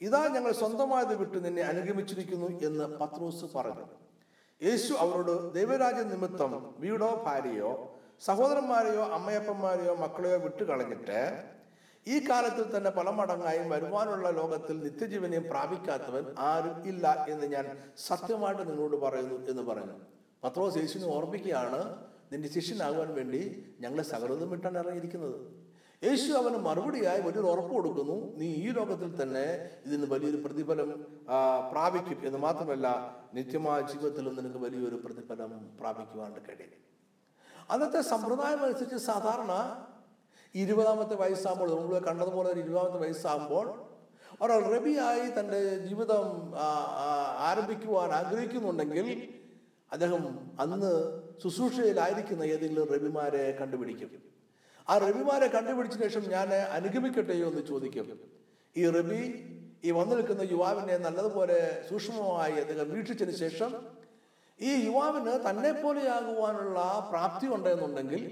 ഇതാ 0.00 0.28
ഞങ്ങൾ 0.28 0.52
സ്വന്തമായത് 0.52 1.14
വിട്ട് 1.14 1.44
നിന്നെ 1.44 1.62
അനുഗമിച്ചിരിക്കുന്നു 1.62 2.60
എന്ന് 2.60 2.84
പത്രോസ് 2.84 3.44
പറഞ്ഞു. 3.56 3.86
യേശു 4.62 4.94
അവരോട് 4.94 5.54
ദൈവരാജ്യ 5.54 6.02
നിമിത്തം 6.02 6.74
വീടോ 6.78 7.22
ഭാര്യയോ 7.26 7.97
സഹോദരന്മാരെയോ 8.26 9.02
അമ്മയപ്പന്മാരെയോ 9.16 9.92
മക്കളെയോ 10.04 10.38
വിട്ടുകളഞ്ഞിട്ട് 10.44 11.20
ഈ 12.06 12.16
കാലത്തിൽ 12.28 12.64
തന്നെ 12.74 12.90
പല 12.96 13.08
മടങ്ങായും 13.18 13.66
വരുവാനുള്ള 13.72 14.28
ലോകത്തിൽ 14.38 14.76
നിത്യജീവനെയും 14.84 15.44
പ്രാപിക്കാത്തവൻ 15.52 16.24
ആരും 16.50 16.76
ഇല്ല 16.90 17.24
എന്ന് 17.32 17.46
ഞാൻ 17.54 17.66
സത്യമായിട്ട് 18.08 18.62
നിങ്ങളോട് 18.68 18.96
പറയുന്നു 19.04 19.36
എന്ന് 19.50 19.62
പറഞ്ഞു. 19.70 19.96
പത്രോസ് 20.44 20.78
യേശുവിനെ 20.82 21.08
ഓർമ്മിക്കുകയാണ് 21.16 21.80
നിന്റെ 22.32 22.48
ശിഷ്യനാകുവാൻ 22.56 23.10
വേണ്ടി 23.18 23.40
ഞങ്ങളെ 23.84 24.04
സകലതും 24.12 24.50
വിട്ടാണ് 24.54 24.78
ഇറങ്ങിയിരിക്കുന്നത്. 24.82 25.38
യേശു 26.06 26.30
അവന് 26.40 26.58
മറുപടിയായി 26.66 27.20
വലിയൊരു 27.26 27.48
ഉറപ്പ് 27.52 27.72
കൊടുക്കുന്നു 27.76 28.16
നീ 28.40 28.48
ഈ 28.64 28.66
ലോകത്തിൽ 28.78 29.10
തന്നെ 29.22 29.46
ഇതിന് 29.86 30.06
വലിയൊരു 30.12 30.40
പ്രതിഫലം 30.44 30.90
പ്രാപിക്കും. 31.72 32.18
എന്ന് 32.28 32.40
മാത്രമല്ല 32.46 32.88
നിത്യമായ 33.38 33.80
ജീവിതത്തിലും 33.92 34.36
നിനക്ക് 34.40 34.60
വലിയൊരു 34.66 35.00
പ്രതിഫലം 35.06 35.52
പ്രാപിക്കുവാൻ 35.80 36.32
കഴിയും. 36.48 36.76
അന്നത്തെ 37.70 38.00
സമ്പ്രദായം 38.00 38.64
അനുസരിച്ച് 38.64 38.96
സാധാരണ 38.96 39.52
ഇരുപതാമത്തെ 40.54 41.14
വയസ്സാകുമ്പോൾ 41.14 41.68
നമ്മൾ 41.70 41.98
കണ്ടതുപോലെ 41.98 42.48
ഒരു 42.52 42.60
ഇരുപതാമത്തെ 42.60 42.98
വയസ്സാകുമ്പോൾ 42.98 43.66
ഒരാൾ 44.42 44.62
റബിയായി 44.74 45.26
തന്റെ 45.40 45.60
ജീവിതം 45.78 46.54
ആരംഭിക്കുവാൻ 47.50 48.10
ആഗ്രഹിക്കുന്നുണ്ടെങ്കിൽ 48.10 49.08
അദ്ദേഹം 49.92 50.22
അന്ന് 50.60 50.92
ശുശ്രൂഷയിലായിരിക്കുന്ന 51.42 52.42
ഏതെങ്കിലും 52.42 52.88
റബിമാരെ 52.94 53.44
കണ്ടുപിടിക്കും. 53.60 54.10
ആ 54.88 54.98
റബിമാരെ 54.98 55.46
കണ്ടുപിടിച്ച 55.46 55.96
ശേഷം 56.02 56.24
ഞാൻ 56.30 56.48
അനുഗമിക്കട്ടെയോ 56.54 57.46
എന്ന് 57.48 57.62
ചോദിക്കും. 57.66 58.08
ഈ 58.76 58.90
റബി 58.96 59.22
ഈ 59.84 59.90
വന്നു 59.90 60.14
നിൽക്കുന്ന 60.14 60.42
യുവാവിനെ 60.42 60.96
നല്ലതുപോലെ 60.98 61.58
സൂക്ഷ്മമായി 61.88 62.52
അദ്ദേഹം 62.52 62.88
വീക്ഷിച്ചതിന് 62.94 63.36
ശേഷം 63.36 63.70
ഈ 64.60 64.70
യുവാവിന് 64.86 65.32
തന്നെ 65.48 65.72
പോലെയാകുവാനുള്ള 65.72 66.78
പ്രാപ്തി 67.10 67.46
ഉണ്ടെന്നുണ്ടെങ്കിൽ 67.46 68.22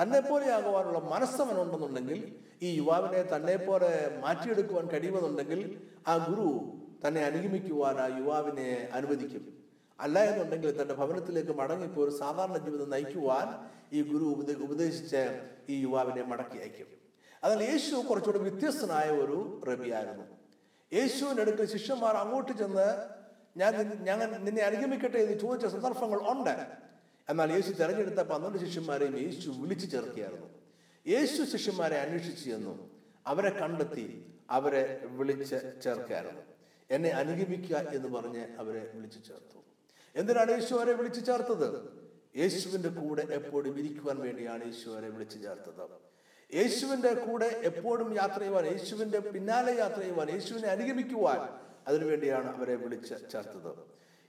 തന്നെ 0.00 0.20
പോലെയാകുവാനുള്ള 0.20 0.98
മനസ്സവനുണ്ടെന്നുണ്ടെങ്കിൽ 1.12 2.20
ഈ 2.62 2.70
യുവാവിനെ 2.76 3.22
തന്നെ 3.34 3.56
പോലെ 3.56 3.90
മാറ്റിയെടുക്കുവാൻ 4.24 4.86
കഴിയുമെന്നുണ്ടെങ്കിൽ 4.86 5.60
ആ 6.06 6.14
ഗുരു 6.28 6.48
തന്നെ 7.04 7.20
അനുഗമിക്കുവാൻ 7.24 7.96
ആ 8.04 8.06
യുവാവിനെ 8.18 8.88
അനുവദിക്കും. 8.92 9.44
അല്ല 9.98 10.18
എന്നുണ്ടെങ്കിൽ 10.24 10.82
തന്റെ 10.82 10.94
ഭവനത്തിലേക്ക് 10.94 11.52
മടങ്ങിപ്പോ 11.52 12.00
ഒരു 12.04 12.10
സാധാരണ 12.10 12.56
ജീവിതം 12.56 12.90
നയിക്കുവാൻ 12.90 13.48
ഈ 13.92 14.02
ഗുരു 14.02 14.26
ഉപദേ 14.34 14.54
ഉപദേശിച്ച് 14.66 15.22
ഈ 15.68 15.76
യുവാവിനെ 15.82 16.22
മടക്കി 16.22 16.58
അയക്കും. 16.58 16.88
അതിൽ 17.44 17.58
യേശു 17.62 17.94
കുറച്ചുകൂടി 18.08 18.38
വ്യത്യസ്തനായ 18.38 19.08
ഒരു 19.24 19.38
റബിയായിരുന്നു 19.68 20.26
യേശുവിനടുക്കൽ 20.92 21.66
ശിഷ്യന്മാർ 21.74 22.14
അങ്ങോട്ട് 22.16 22.52
ചെന്ന് 22.52 22.88
ഞാൻ 23.56 24.00
ഞാൻ 24.04 24.44
നിന്നെ 24.44 24.62
അനുഗമിക്കട്ടെ 24.62 25.18
എന്ന് 25.18 25.40
ചോദിച്ച 25.40 25.66
സന്ദർഭങ്ങൾ 25.66 26.30
ഉണ്ട്. 26.30 26.66
എന്നാൽ 27.28 27.52
യേശു 27.52 27.70
തെരഞ്ഞെടുത്ത 27.70 28.20
പന്ത്രണ്ട് 28.20 28.58
ശിഷ്യന്മാരെയും 28.58 29.18
യേശു 29.18 29.50
വിളിച്ചു 29.50 29.86
ചേർക്കുകയായിരുന്നു. 29.86 30.46
യേശു 31.06 31.42
ശിഷ്യന്മാരെ 31.42 31.96
അന്വേഷിച്ചു 31.96 32.50
ചെന്നു. 32.50 32.90
അവരെ 33.26 33.50
കണ്ടെത്തി 33.50 34.24
അവരെ 34.50 35.00
വിളിച്ച് 35.06 35.80
ചേർക്കുകയായിരുന്നു. 35.82 36.42
എന്നെ 36.90 37.10
അനുഗമിക്കുക 37.10 37.76
എന്ന് 37.76 38.08
പറഞ്ഞ് 38.08 38.46
അവരെ 38.58 38.90
വിളിച്ചു 38.94 39.18
ചേർത്തു. 39.18 39.58
എന്തിനാണ് 40.16 40.50
യേശു 40.50 40.74
അവരെ 40.74 40.92
വിളിച്ചു 40.92 41.20
ചേർത്തത്? 41.20 41.92
യേശുവിന്റെ 42.36 42.88
കൂടെ 42.88 43.22
എപ്പോഴും 43.22 43.78
ഇരിക്കുവാൻ 43.78 44.18
വേണ്ടിയാണ് 44.20 44.64
യേശു 44.64 44.90
അവരെ 44.90 45.08
വിളിച്ചു 45.08 45.38
ചേർത്തത്. 45.38 45.84
യേശുവിന്റെ 46.54 47.14
കൂടെ 47.14 47.60
എപ്പോഴും 47.64 48.14
യാത്ര 48.16 48.38
ചെയ്യുവാൻ 48.38 48.66
യേശുവിന്റെ 48.66 49.18
പിന്നാലെ 49.18 49.76
യാത്ര 49.76 50.00
ചെയ്യുവാൻ 50.00 50.30
യേശുവിനെ 50.30 50.68
അനുഗമിക്കുവാൻ 50.68 51.69
അതിനുവേണ്ടിയാണ് 51.88 52.48
അവരെ 52.56 52.76
വിളിച്ച് 52.76 53.14
ചേർത്തത്. 53.32 53.72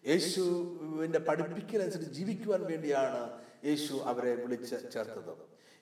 യേശുവിന്റെ 0.03 1.20
പഠിപ്പിക്കലനുസരിച്ച് 1.20 2.13
ജീവിക്കുവാൻ 2.20 2.62
വേണ്ടിയാണ് 2.72 3.22
യേശു 3.70 3.93
അവരെ 4.12 4.34
വിളിച്ച് 4.43 4.75
ചേർത്തത്. 4.93 5.34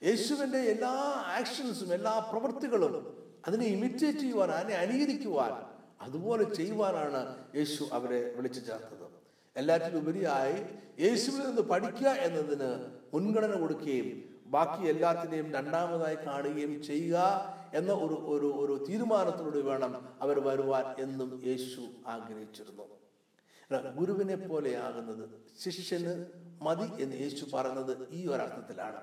യേശുവിന്റെ 0.02 0.60
എല്ലാ 0.74 0.94
ആക്ഷൻസും 1.38 1.94
എല്ലാ 1.94 2.14
പ്രവൃത്തികളും 2.32 2.96
അതിനെ 3.48 3.66
ഇമിറ്റേറ്റ് 3.76 4.20
ചെയ്യുവാൻ 4.20 4.52
അതിനെ 4.52 4.78
അനുകരിക്കുവാൻ 4.78 5.54
അതുപോലെ 6.06 6.44
ചെയ്യുവാനാണ് 6.58 7.22
യേശു 7.60 7.84
അവരെ 7.98 8.20
വിളിച്ചു 8.38 8.60
ചേർത്തത്. 8.60 9.06
എല്ലാറ്റിനും 9.56 10.00
ഉപരിയായി 10.00 10.58
യേശുവിൽ 11.06 11.42
നിന്ന് 11.48 11.62
പഠിക്കുക 11.62 12.10
എന്നതിന് 12.26 12.70
മുൻഗണന 13.14 13.54
കൊടുക്കുകയും 13.60 14.10
ബാക്കി 14.56 14.84
എല്ലാത്തിനെയും 14.88 15.48
രണ്ടാമതായി 15.54 16.18
കാണുകയും 16.28 16.74
ചെയ്യുക 16.84 17.18
എന്ന 17.74 17.92
ഒരു 17.94 18.14
ഒരു 18.14 18.46
ഒരു 18.46 18.86
തീരുമാനത്തിലൂടെ 18.90 19.62
വേണം 19.62 20.16
അവർ 20.22 20.40
വരുവാൻ 20.40 20.86
എന്നും 21.00 21.42
യേശു 21.46 21.82
ആഗ്രഹിച്ചിരുന്നു. 22.08 23.00
ഗുരുവിനെ 23.96 24.36
പോലെയാകുന്നത് 24.36 25.30
ശിഷ്യന് 25.60 26.26
മതി 26.62 27.04
എന്ന് 27.04 27.18
യേശു 27.18 27.46
പറയുന്നത് 27.54 28.10
ഈ 28.12 28.28
ഒരർത്ഥത്തിലാണ്. 28.28 29.02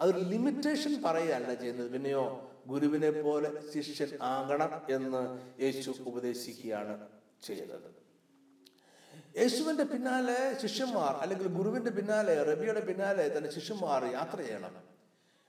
അതൊരു 0.00 0.18
ലിമിറ്റേഷൻ 0.18 1.02
പറയുകയല്ല 1.02 1.54
ചെയ്യുന്നത്. 1.54 1.90
പിന്നെയോ 1.90 2.50
ഗുരുവിനെ 2.66 3.10
പോലെ 3.22 3.50
ശിഷ്യൻ 3.82 4.08
ആകണം 4.22 4.94
എന്ന് 4.94 5.22
യേശു 5.62 5.94
ഉപദേശിക്കുകയാണ് 6.00 7.08
ചെയ്യുന്നത്. 7.42 7.90
യേശുവിന്റെ 9.38 9.84
പിന്നാലെ 9.84 10.58
ശിഷ്യന്മാർ 10.62 11.14
അല്ലെങ്കിൽ 11.22 11.48
ഗുരുവിന്റെ 11.48 11.90
പിന്നാലെ 11.90 12.42
റബിയുടെ 12.42 12.80
പിന്നാലെ 12.80 13.38
തന്നെ 13.38 13.50
ശിഷ്യന്മാർ 13.50 14.04
യാത്ര 14.04 14.42
ചെയ്യണം. 14.42 14.99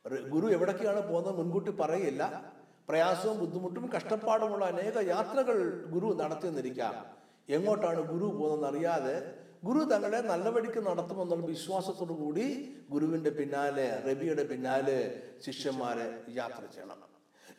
ഗുരു 0.05 0.48
എവിടേക്കാണ് 0.55 1.01
പോകുന്നത് 1.10 1.36
മുൻകൂട്ടി 1.39 1.72
പറയില്ല. 1.81 2.24
പ്രയാസവും 2.89 3.36
ബുദ്ധിമുട്ടും 3.41 3.86
കഷ്ടപ്പാടുമുള്ള 3.96 4.63
അനേക 4.74 4.98
യാത്രകൾ 5.13 5.58
ഗുരു 5.93 6.08
നടത്തി 6.08 6.22
നടത്തിയെന്നിരിക്കാം. 6.22 6.96
എങ്ങോട്ടാണ് 7.55 8.01
ഗുരു 8.12 8.27
പോകുന്നതെന്ന് 8.39 8.67
അറിയാതെ 8.72 9.15
ഗുരു 9.67 9.81
തങ്ങളെ 9.91 10.20
നല്ല 10.31 10.48
വഴിക്ക് 10.55 10.81
നടത്തുമെന്നുള്ള 10.88 11.46
വിശ്വാസത്തോടു 11.53 12.13
കൂടി 12.22 12.46
ഗുരുവിന്റെ 12.93 13.31
പിന്നാലെ 13.38 13.88
റബിയുടെ 14.08 14.43
പിന്നാലെ 14.51 14.98
ശിഷ്യന്മാരെ 15.46 16.08
യാത്ര 16.39 16.63
ചെയ്യണം. 16.75 16.98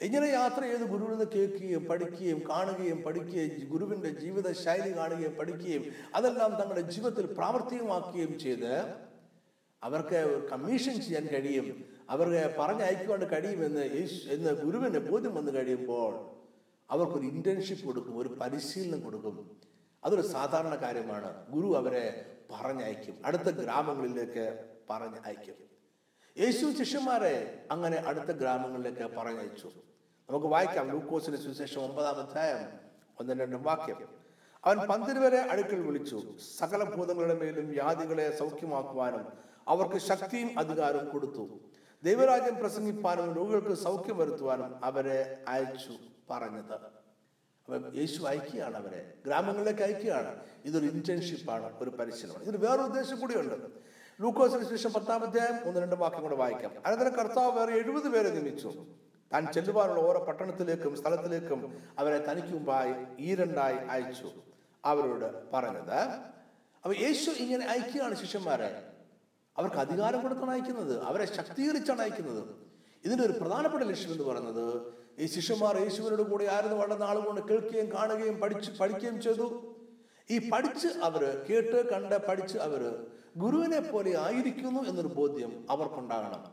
ഇങ്ങനെ 0.06 0.28
യാത്ര 0.38 0.60
ചെയ്ത് 0.70 0.84
ഗുരുവിൽ 0.92 1.12
നിന്ന് 1.14 1.28
കേൾക്കുകയും 1.34 1.84
പഠിക്കുകയും 1.90 2.38
കാണുകയും 2.50 2.98
പഠിക്കുകയും 3.06 3.68
ഗുരുവിന്റെ 3.72 4.10
ജീവിത 4.22 4.48
ശൈലി 4.64 4.90
കാണുകയും 4.98 5.34
പഠിക്കുകയും 5.40 5.84
അതെല്ലാം 6.18 6.52
തങ്ങളുടെ 6.60 6.84
ജീവിതത്തിൽ 6.92 7.26
പ്രാവർത്തികമാക്കുകയും 7.38 8.32
ചെയ്ത് 8.44 8.72
അവർക്ക് 9.82 10.18
കമ്മീഷൻ 10.50 10.96
ചെയ്യാൻ 11.06 11.24
കഴിയും. 11.32 11.68
അവർക്ക് 12.10 12.54
പറഞ്ഞയക്കുവാൻ 12.58 13.24
കഴിയുമെന്ന് 13.24 13.94
യേശു 13.94 14.28
എന്ന് 14.28 14.50
ഗുരുവിന് 14.50 14.98
ബോധ്യം 14.98 15.34
വന്നു 15.34 15.52
കഴിയുമ്പോൾ 15.52 16.42
അവർക്കൊരു 16.90 17.26
ഇന്റേൺഷിപ്പ് 17.26 17.86
കൊടുക്കും 17.86 18.18
ഒരു 18.18 18.28
പരിശീലനം 18.28 19.00
കൊടുക്കും. 19.00 19.60
അതൊരു 20.04 20.22
സാധാരണ 20.22 20.74
കാര്യമാണ്. 20.74 21.46
ഗുരു 21.50 21.76
അവരെ 21.76 22.26
പറഞ്ഞയക്കും. 22.50 23.22
അടുത്ത 23.24 23.42
ഗ്രാമങ്ങളിലേക്ക് 23.42 24.64
പറഞ്ഞയക്കും. 24.90 25.54
യേശു 26.38 26.72
ശിഷ്യന്മാരെ 26.78 27.66
അങ്ങനെ 27.70 27.96
അടുത്ത 27.96 28.24
ഗ്രാമങ്ങളിലേക്ക് 28.24 29.16
പറഞ്ഞയച്ചു. 29.16 29.66
നമുക്ക് 30.30 30.46
വായിക്കാം 30.46 30.90
ലൂക്കോസിന്റെ 30.90 31.40
സുവിശേഷം 31.40 31.80
ഒമ്പതാം 31.80 32.14
അധ്യായം 32.14 32.68
ഒന്നും 33.20 33.38
രണ്ടും 33.38 33.62
വാക്യം. 33.62 34.08
അവൻ 34.64 34.78
പന്തിരുവരെ 34.78 35.38
അടുക്കൽ 35.38 35.80
വിളിച്ചു. 35.80 36.22
സകല 36.58 36.84
ഭൂതങ്ങളുടെ 36.84 37.34
മേലും 37.34 37.70
വ്യാധികളെ 37.70 38.38
സൗഖ്യമാക്കുവാനും 38.38 39.26
അവർക്ക് 39.68 39.98
ശക്തിയും 39.98 40.58
അധികാരവും 40.58 41.10
കൊടുത്തു. 41.10 41.60
ദൈവരാജ്യം 42.04 42.56
പ്രസംഗിപ്പാനും 42.56 43.34
രോഗികൾക്ക് 43.34 43.82
സൗഖ്യം 43.82 44.18
വരുത്തുവാനും 44.18 44.84
അവരെ 44.84 45.44
അയച്ചു 45.48 45.92
പറഞ്ഞത്. 46.30 46.74
അപ്പം 46.74 47.96
യേശു 47.96 48.22
അയക്കുകയാണ് 48.22 48.76
അവരെ. 48.76 49.14
ഗ്രാമങ്ങളിലേക്ക് 49.26 49.82
അയക്കുകയാണ്. 49.82 50.40
ഇതൊരു 50.64 50.86
ഇന്റേൺഷിപ്പാണ് 50.86 51.78
ഒരു 51.78 51.90
പരിശീലനം. 51.90 52.42
ഇതിന് 52.42 52.56
വേറൊരു 52.56 52.80
ഉദ്ദേശം 52.80 53.20
കൂടിയുണ്ട്. 53.20 53.54
ലൂക്കോസിന് 54.20 54.70
ശേഷം 54.70 54.92
പത്താം 54.92 55.26
അധ്യായം 55.26 55.68
ഒന്ന് 55.68 55.80
രണ്ട് 55.80 55.96
വാക്യം 55.96 56.22
കൂടെ 56.22 56.36
വായിക്കാം. 56.36 56.72
അനന്തരം 56.86 57.12
കർത്താവ് 57.12 57.58
വേറെ 57.58 57.72
എഴുപത് 57.72 58.08
പേരെ 58.08 58.30
നിയമിച്ചു. 58.30 58.86
താൻ 59.32 59.52
ചെല്ലുവാനുള്ള 59.52 60.00
ഓരോ 60.00 60.24
പട്ടണത്തിലേക്കും 60.24 60.96
സ്ഥലത്തിലേക്കും 60.96 61.82
അവരെ 61.98 62.30
തനിക്ക് 62.30 62.48
മുമ്പായി 62.48 62.94
ഈരണ്ടായി 63.18 63.76
അയച്ചു. 63.76 64.30
അവരോട് 64.84 65.50
പറഞ്ഞത് 65.52 65.98
അപ്പൊ 66.84 66.94
യേശു 66.94 67.30
ഇങ്ങനെ 67.30 67.66
അയക്കുകയാണ് 67.66 68.14
ശിഷ്യന്മാരെ 68.14 68.91
അവർക്ക് 69.58 69.76
അധികാരം 69.76 70.22
കൊടുത്താണ് 70.22 70.50
അയക്കുന്നത്. 70.50 71.02
അവരെ 71.02 71.24
ശക്തീകരിച്ചാണ് 71.24 72.00
അയക്കുന്നത്. 72.00 72.44
ഇതിന്റെ 73.04 73.24
ഒരു 73.24 73.32
പ്രധാനപ്പെട്ട 73.32 73.84
ലക്ഷ്യം 73.84 74.12
എന്ന് 74.12 74.24
പറയുന്നത് 74.24 74.92
ഈ 75.18 75.26
ശിഷ്യന്മാർ 75.26 75.80
യേശുവിനോട് 75.80 76.22
കൂടി 76.22 76.44
ആയിരുന്നു 76.44 76.76
വളരെ 76.76 77.04
ആളുകൊണ്ട് 77.04 77.40
കേൾക്കുകയും 77.40 77.92
കാണുകയും 77.92 78.40
പഠിച്ച് 78.40 78.70
പഠിക്കുകയും 78.80 79.22
ചെയ്തു. 79.22 79.74
ഈ 80.30 80.50
പഠിച്ച് 80.50 80.88
അവർ 80.88 81.46
കേട്ട് 81.50 81.92
കണ്ട് 81.92 82.26
പഠിച്ച് 82.26 82.58
അവർ 82.58 83.06
ഗുരുവിനെ 83.36 83.80
പോലെ 83.80 84.18
ആയിരിക്കുന്നു 84.18 84.80
എന്നൊരു 84.88 85.08
ബോധ്യം 85.08 85.66
അവർക്കുണ്ടാകണം. 85.70 86.46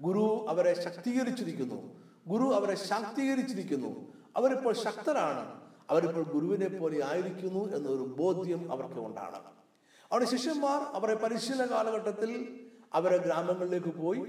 ഗുരു 0.00 0.46
അവരെ 0.48 0.84
ശക്തീകരിച്ചിരിക്കുന്നു. 0.84 1.94
ഗുരു 2.28 2.54
അവരെ 2.54 2.74
ശാക്തീകരിച്ചിരിക്കുന്നു. 2.74 4.12
അവരിപ്പോൾ 4.36 4.74
ശക്തരാണ്. 4.74 5.60
അവരിപ്പോൾ 5.90 6.22
ഗുരുവിനെ 6.22 6.68
പോലെ 6.68 7.04
ആയിരിക്കുന്നു 7.04 7.76
എന്നൊരു 7.76 8.14
ബോധ്യം 8.18 8.72
അവർക്ക് 8.72 9.00
ഉണ്ടാകണം. 9.00 9.65
അവിടെ 10.12 10.24
ശിഷ്യന്മാർ 10.24 10.80
അവരെ 10.94 11.14
പരിശീലന 11.14 11.70
കാലഘട്ടത്തിൽ 11.70 12.60
അവരെ 12.94 13.16
ഗ്രാമങ്ങളിലേക്ക് 13.16 13.86
പോയി. 13.86 14.24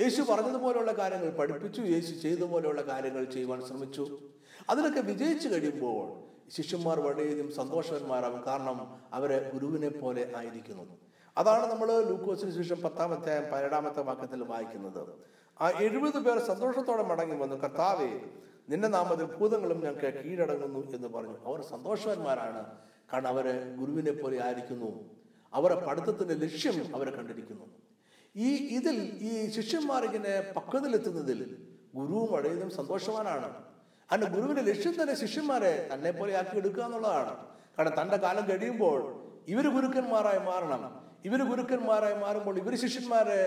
യേശു 0.00 0.22
പറഞ്ഞതുപോലെയുള്ള 0.22 0.92
കാര്യങ്ങൾ 0.92 1.30
പഠിപ്പിച്ചു. 1.30 1.80
യേശു 1.80 2.12
ചെയ്തതുപോലെയുള്ള 2.12 2.82
കാര്യങ്ങൾ 2.82 3.24
ചെയ്യുവാൻ 3.24 3.66
ശ്രമിച്ചു. 3.66 4.18
അതിലൊക്കെ 4.70 5.00
വിജയിച്ചു 5.00 5.48
കഴിയുമ്പോൾ 5.48 6.34
ശിഷ്യന്മാർ 6.50 7.00
വളരെയധികം 7.00 7.54
സന്തോഷവന്മാരാകും 7.54 8.46
കാരണം 8.46 9.00
അവരെ 9.12 9.50
ഗുരുവിനെ 9.54 9.88
പോലെ 9.88 10.32
ആയിരിക്കുന്നു. 10.36 10.98
അതാണ് 11.36 11.72
നമ്മൾ 11.72 12.04
ലൂക്കോസിന് 12.04 12.50
ശേഷം 12.50 12.82
പത്താമത്തെ 12.82 13.50
പതിനേഴാമത്തെ 13.52 14.02
വാക്യത്തിൽ 14.02 14.44
വായിക്കുന്നത്. 14.44 15.08
ആ 15.60 15.70
എഴുപത് 15.70 16.18
പേർ 16.18 16.38
സന്തോഷത്തോടെ 16.38 17.02
മടങ്ങി 17.02 17.36
വന്നു. 17.36 17.56
കർത്താവേ 17.56 18.20
നിന്റെ 18.68 18.88
നാമത്തിൽ 18.88 19.24
ഭൂതങ്ങളും 19.24 19.80
ഞങ്ങൾക്ക് 19.80 20.24
കീഴടങ്ങുന്നു 20.24 20.96
എന്ന് 20.96 21.08
പറഞ്ഞു. 21.08 21.36
അവർ 21.44 21.62
സന്തോഷവാന്മാരാണ് 21.62 22.64
കാരണം 23.12 23.28
അവർ 23.28 23.46
ഗുരുവിനെ 23.78 24.12
പോലെ 24.12 24.44
ആയിരിക്കുന്നു. 24.44 25.10
അവരുടെ 25.54 25.86
പഠിത്തത്തിന്റെ 25.86 26.34
ലക്ഷ്യം 26.34 26.96
അവരെ 26.96 27.10
കണ്ടിരിക്കുന്നു. 27.10 27.66
ഈ 28.36 28.54
ഇതിൽ 28.76 28.96
ഈ 29.28 29.50
ശിഷ്യന്മാർ 29.50 30.04
ഇങ്ങനെ 30.04 30.52
പക്വതയിലെത്തുന്നതിൽ 30.56 31.56
ഗുരുവും 31.94 32.32
വളരെയധികം 32.32 32.70
സന്തോഷവാനാണ്. 32.70 33.64
അതിന്റെ 34.12 34.30
ഗുരുവിന്റെ 34.36 34.62
ലക്ഷ്യം 34.62 35.02
തന്നെ 35.02 35.14
ശിഷ്യന്മാരെ 35.14 35.88
തന്നെ 35.92 36.10
പോലെ 36.10 36.38
ആക്കി 36.38 36.56
എടുക്കുക 36.56 36.82
എന്നുള്ളതാണ്. 36.82 37.46
കാരണം 37.78 38.02
തന്റെ 38.02 38.16
കാലം 38.16 38.48
കഴിയുമ്പോൾ 38.48 39.24
ഇവർ 39.48 39.68
ഗുരുക്കന്മാരായി 39.74 40.38
മാറണം. 40.38 41.04
ഇവർ 41.24 41.42
ഗുരുക്കന്മാരായി 41.50 42.14
മാറുമ്പോൾ 42.14 42.58
ഇവർ 42.58 42.74
ശിഷ്യന്മാരെ 42.76 43.40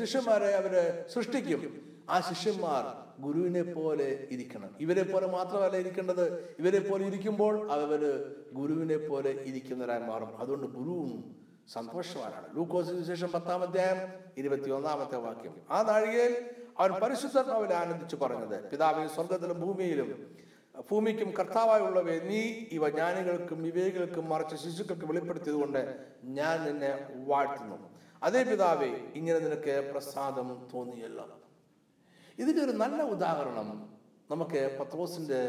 ശിഷ്യന്മാരെ 0.00 0.50
അവർ 0.56 1.04
സൃഷ്ടിക്കും. 1.14 1.62
ആ 2.10 2.20
ശിഷ്യന്മാർ 2.20 3.03
ഗുരുവിനെ 3.20 3.62
പോലെ 3.62 4.28
ഇരിക്കണം. 4.30 4.76
ഇവരെ 4.80 5.02
പോലെ 5.02 5.26
മാത്രമല്ല 5.26 5.76
ഇരിക്കേണ്ടത്. 5.76 6.56
ഇവരെ 6.58 6.78
പോലെ 6.78 7.06
ഇരിക്കുമ്പോൾ 7.06 7.70
അവർ 7.72 8.00
ഗുരുവിനെ 8.52 8.96
പോലെ 8.96 9.30
ഇരിക്കുന്നവരായി 9.30 10.02
മാറും. 10.02 10.38
അതുകൊണ്ട് 10.38 10.66
ഗുരുവും 10.66 11.36
സന്തോഷവാനാണ്. 11.72 12.56
ലൂക്കോസിന് 12.56 13.04
ശേഷം 13.04 13.32
പത്താം 13.32 13.62
അധ്യായം 13.62 14.12
ഇരുപത്തി 14.38 14.70
ഒന്നാമത്തെ 14.70 15.16
വാക്യം. 15.16 15.54
ആ 15.70 15.82
നാഴികയിൽ 15.82 16.50
അവൻ 16.78 17.00
പരിശുദ്ധാത്മാവിൽ 17.00 17.74
ആനന്ദിച്ചു 17.74 18.16
പറഞ്ഞത് 18.16 18.70
പിതാവിന് 18.70 19.08
സ്വർഗത്തിലും 19.08 19.60
ഭൂമിയിലും 19.60 20.34
ഭൂമിക്കും 20.90 21.34
കർത്താവായുള്ളവയെ 21.38 22.20
നീ 22.20 22.40
ഇവ 22.72 22.88
ജ്ഞാനികൾക്കും 22.88 23.62
വിവേകികൾക്കും 23.62 24.28
മറിച്ച് 24.28 24.56
ശിശുക്കൾക്ക് 24.56 25.06
വെളിപ്പെടുത്തിയത് 25.06 25.56
കൊണ്ട് 25.56 26.06
ഞാൻ 26.24 26.64
നിന്നെ 26.64 27.08
വാഴ്ത്തുന്നു. 27.26 27.90
അതേ 28.22 28.42
പിതാവേ 28.42 28.86
ഇങ്ങനെ 29.14 29.38
നിനക്ക് 29.38 29.90
പ്രസാദം 29.92 30.68
തോന്നിയല്ലോ. 30.74 31.28
ഇതിന്റെ 32.38 32.62
ഒരു 32.64 32.74
നല്ല 32.82 33.02
ഉദാഹരണം 33.14 33.68
നമുക്ക് 34.30 34.60
പത്രോസിന്റെ 34.80 35.40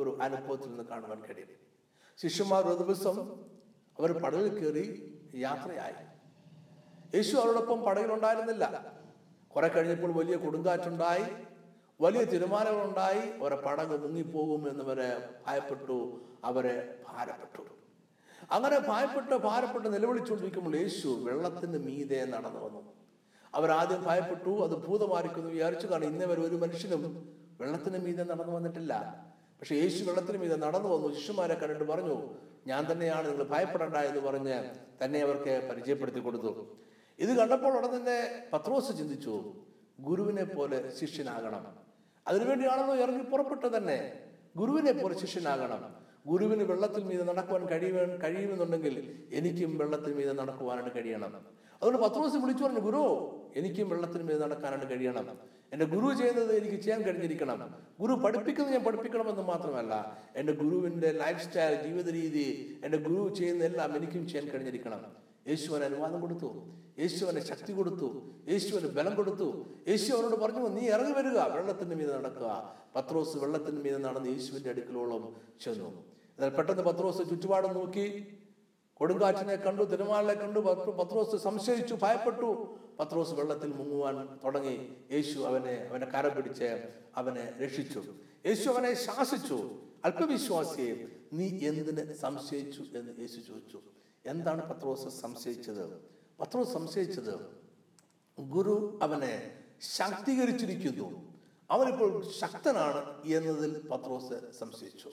ഒരു 0.00 0.10
അനുഭവത്തിൽ 0.22 0.68
നിന്ന് 0.68 0.84
കാണുവാൻ 0.84 1.20
കഴിയും. 1.22 1.50
ശിഷ്യന്മാർ 2.18 2.62
ഒരു 2.72 2.78
ദിവസം 2.82 3.16
അവർ 3.98 4.10
പടവിൽ 4.22 4.48
കയറി 4.58 4.84
യാത്രയായി. 5.46 6.04
യേശു 7.16 7.36
അവരോടൊപ്പം 7.36 7.80
പടവിലുണ്ടായിരുന്നില്ല 7.86 8.64
കുറെ 9.54 9.68
കഴിഞ്ഞപ്പോൾ 9.68 10.12
വലിയ 10.20 10.36
കൊടുങ്കാറ്റുണ്ടായി 10.36 11.26
വലിയ 12.00 12.22
തീരുമാനങ്ങളുണ്ടായി. 12.24 13.24
അവരെ 13.40 13.56
പടക് 13.66 13.96
മുങ്ങിപ്പോകും 14.04 14.62
എന്നവരെ 14.70 15.10
ഭയപ്പെട്ടു 15.46 15.98
അവരെ 16.44 16.76
ഭാരപ്പെട്ടു. 17.08 17.62
അങ്ങനെ 18.54 18.78
ഭയപ്പെട്ട് 18.88 19.34
ഭാരപ്പെട്ട് 19.48 19.88
നിലവിളിച്ചുകൊണ്ടിരിക്കുമ്പോൾ 19.94 20.74
യേശു 20.76 21.08
വെള്ളത്തിന് 21.26 21.78
മീതെ 21.86 22.20
നടന്നു 22.24 22.60
വന്നു. 22.64 22.82
അവരാദ്യം 23.54 24.04
ഭയപ്പെട്ടു 24.06 24.52
അത് 24.64 24.74
ഭൂതമായിരിക്കുന്നു 24.86 25.50
വിചാരിച്ചു 25.50 25.86
കാരണം 25.86 26.08
ഇന്നേ 26.08 26.26
വരെ 26.26 26.42
ഒരു 26.42 26.56
മനുഷ്യനും 26.56 27.02
വെള്ളത്തിന് 27.60 27.98
മീതെ 28.06 28.24
നടന്നു 28.24 28.52
വന്നിട്ടില്ല. 28.52 28.92
പക്ഷെ 29.60 29.74
യേശു 29.74 30.04
വെള്ളത്തിന് 30.04 30.38
മീതെ 30.38 30.56
നടന്നു 30.56 30.88
വന്നു. 30.88 31.08
ശിഷ്യന്മാരെ 31.18 31.54
കണ്ടിട്ട് 31.54 31.84
പറഞ്ഞു 31.84 32.16
ഞാൻ 32.66 32.92
തന്നെയാണ് 32.92 33.28
നിങ്ങൾ 33.28 33.44
ഭയപ്പെടേണ്ട 33.44 33.96
എന്ന് 33.96 34.20
പറഞ്ഞ് 34.20 34.56
തന്നെ 35.04 35.20
അവർക്ക് 35.20 35.68
പരിചയപ്പെടുത്തി 35.70 36.18
കൊടുത്തു. 36.18 36.52
ഇത് 37.18 37.32
കണ്ടപ്പോൾ 37.38 37.78
ഉടൻ 37.78 37.90
തന്നെ 37.96 38.18
പത്രോസ് 38.52 38.98
ചിന്തിച്ചു 38.98 39.34
ഗുരുവിനെ 40.00 40.44
പോലെ 40.44 40.78
ശിഷ്യനാകണം. 41.00 41.64
അതിനുവേണ്ടിയാണല്ലോ 42.28 42.94
ഇറങ്ങി 42.96 43.22
പുറപ്പെട്ടു 43.22 43.76
തന്നെ. 43.76 43.98
ഗുരുവിനെ 44.56 44.92
പോലെ 44.92 45.14
ശിഷ്യനാകണം. 45.18 45.82
ഗുരുവിന് 46.26 46.62
വെള്ളത്തിൽ 46.62 47.02
മീതെ 47.04 47.24
നടക്കുവാൻ 47.24 47.66
കഴിയുവാൻ 47.66 48.10
കഴിയുമെന്നുണ്ടെങ്കിൽ 48.18 48.94
എനിക്കും 49.32 49.78
വെള്ളത്തിൽ 49.78 50.14
മീതെ 50.14 50.32
നടക്കുവാനായിട്ട് 50.32 50.98
കഴിയണം. 50.98 51.34
അതുകൊണ്ട് 51.82 52.02
പത്രോസ് 52.02 52.36
വിളിച്ചു 52.36 52.64
പറഞ്ഞു 52.64 52.80
ഗുരു 52.80 53.02
എനിക്കും 53.56 53.88
വെള്ളത്തിന് 53.88 54.22
മീതെ 54.22 54.38
നടക്കാനാണ് 54.38 54.90
കഴിയണം. 54.90 55.38
എന്റെ 55.72 55.84
ഗുരു 55.84 56.16
ചെയ്യുന്നത് 56.16 56.56
എനിക്ക് 56.56 56.76
ചെയ്യാൻ 56.76 57.02
കഴിഞ്ഞിരിക്കണം. 57.02 57.74
ഗുരു 58.00 58.12
പഠിപ്പിക്കുന്നത് 58.12 58.74
ഞാൻ 58.74 58.84
പഠിപ്പിക്കണമെന്ന് 58.84 59.42
മാത്രമല്ല 59.42 60.18
എന്റെ 60.36 60.52
ഗുരുവിന്റെ 60.52 61.12
ലൈഫ് 61.12 61.48
സ്റ്റൈൽ 61.48 61.82
ജീവിത 61.86 62.10
രീതി 62.10 62.78
എന്റെ 62.84 62.98
ഗുരു 62.98 63.34
ചെയ്യുന്ന 63.34 63.64
എല്ലാം 63.64 63.96
എനിക്കും 63.96 64.28
ചെയ്യാൻ 64.28 64.52
കഴിഞ്ഞിരിക്കണം. 64.52 65.00
യേശുവിന് 65.48 65.84
അനുവാദം 65.84 66.20
കൊടുത്തു. 66.20 66.62
യേശു 66.98 67.40
ശക്തി 67.40 67.72
കൊടുത്തു. 67.72 68.22
യേശുവിന് 68.48 68.88
ബലം 68.88 69.14
കൊടുത്തു. 69.14 69.66
യേശു 69.88 70.12
അവനോട് 70.12 70.36
പറഞ്ഞു 70.36 70.68
നീ 70.68 70.88
ഇറങ്ങി 70.88 71.12
വരിക 71.12 71.38
വെള്ളത്തിന്റെ 71.38 71.96
മീത് 71.96 72.16
നടക്കുക. 72.16 72.74
പത്രോസ് 72.96 73.38
വെള്ളത്തിന്റെ 73.38 73.82
മീത് 73.82 74.04
നടന്ന് 74.04 74.28
യേശുവിന്റെ 74.28 74.70
അടുക്കലോളം 74.70 75.36
ചെന്നു. 75.60 76.04
എന്നാൽ 76.38 76.48
പെട്ടെന്ന് 76.48 76.82
പത്രോസ് 76.82 77.30
ചുറ്റുപാടും 77.30 77.74
നോക്കി. 77.74 78.38
കൊടുങ്കാറ്റിനെ 78.94 79.56
കണ്ടു 79.56 79.82
തിരുമാലിനെ 79.82 80.34
കണ്ടു 80.34 80.60
പത്രോസ് 80.60 81.42
സംശയിച്ചു 81.42 81.94
ഭയപ്പെട്ടു. 81.94 82.78
പത്രോസ് 83.00 83.30
വെള്ളത്തിൽ 83.30 83.72
മുങ്ങുവാൻ 83.72 84.38
തുടങ്ങി. 84.44 84.96
യേശു 85.12 85.40
അവനെ 85.40 85.88
അവനെ 85.90 86.06
കര 86.06 86.28
പിടിച്ച് 86.28 86.88
അവനെ 87.16 87.52
രക്ഷിച്ചു. 87.64 88.04
യേശു 88.46 88.68
അവനെ 88.68 88.94
ശാസിച്ചു. 88.94 89.70
അല്പവിശ്വാസിയെ 90.04 91.06
നീ 91.32 91.48
എന്തിന് 91.48 92.14
സംശയിച്ചു? 92.14 92.82
എന്ന് 92.98 93.20
യേശു 93.20 93.40
ചോദിച്ചു. 93.40 93.80
എന്താണ് 94.26 94.74
പത്രോസ് 94.74 95.20
സംശയിച്ചത്? 95.20 96.00
പത്രോസ് 96.40 96.72
സംശയിച്ചത് 96.72 97.64
ഗുരു 98.40 98.98
അവനെ 99.02 99.58
ശാക്തീകരിച്ചിരിക്കുന്നു. 99.96 101.34
അവനിപ്പോൾ 101.70 102.30
ശക്തനാണ് 102.40 103.24
എന്നതിൽ 103.24 103.88
പത്രോസ് 103.88 104.58
സംശയിച്ചു. 104.58 105.10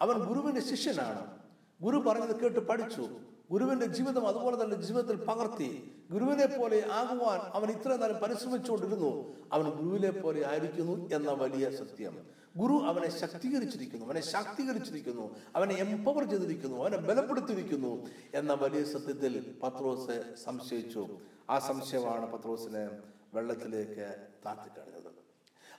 അവൻ 0.00 0.18
ഗുരുവിന്റെ 0.18 0.60
ശിഷ്യനാണ്. 0.60 1.39
ഗുരു 1.82 1.96
പറഞ്ഞത് 1.96 2.40
കേട്ട് 2.40 2.60
പഠിച്ചു. 2.60 3.08
ഗുരുവിന്റെ 3.50 3.86
ജീവിതം 3.86 4.26
അതുപോലെ 4.26 4.64
തന്നെ 4.64 4.76
ജീവിതത്തിൽ 4.76 5.16
പകർത്തി. 5.16 5.92
ഗുരുവിനെ 6.10 6.46
പോലെ 6.46 6.84
ആകുവാൻ 6.92 7.38
അവൻ 7.38 7.70
ഇത്ര 7.70 7.96
നേരം 7.96 8.14
പരിശ്രമിച്ചുകൊണ്ടിരുന്നു. 8.14 9.36
അവൻ 9.52 9.70
ഗുരുവിനെ 9.70 10.10
പോലെ 10.10 10.50
ആയിരിക്കുന്നു 10.50 11.10
എന്ന 11.10 11.30
വലിയ 11.30 11.70
സത്യം. 11.70 12.26
ഗുരു 12.56 12.72
അവനെ 12.72 13.18
ശക്തീകരിച്ചിരിക്കുന്നു. 13.18 14.06
അവനെ 14.06 14.20
ശാക്തീകരിച്ചിരിക്കുന്നു. 14.20 15.36
അവനെ 15.56 15.74
എംപവർ 15.74 16.30
ചെയ്തിരിക്കുന്നു. 16.30 16.76
അവനെ 16.76 16.96
ബലപ്പെടുത്തിയിരിക്കുന്നു 16.96 18.06
എന്ന 18.34 18.52
വലിയ 18.52 18.84
സത്യത്തിൽ 18.84 19.54
പത്രോസ് 19.62 20.34
സംശയിച്ചു. 20.44 21.08
ആ 21.50 21.58
സംശയമാണ് 21.58 22.32
പത്രോസിനെ 22.32 22.90
വെള്ളത്തിലേക്ക് 23.34 24.16
താത്തിക്കളഞ്ഞത്. 24.46 25.10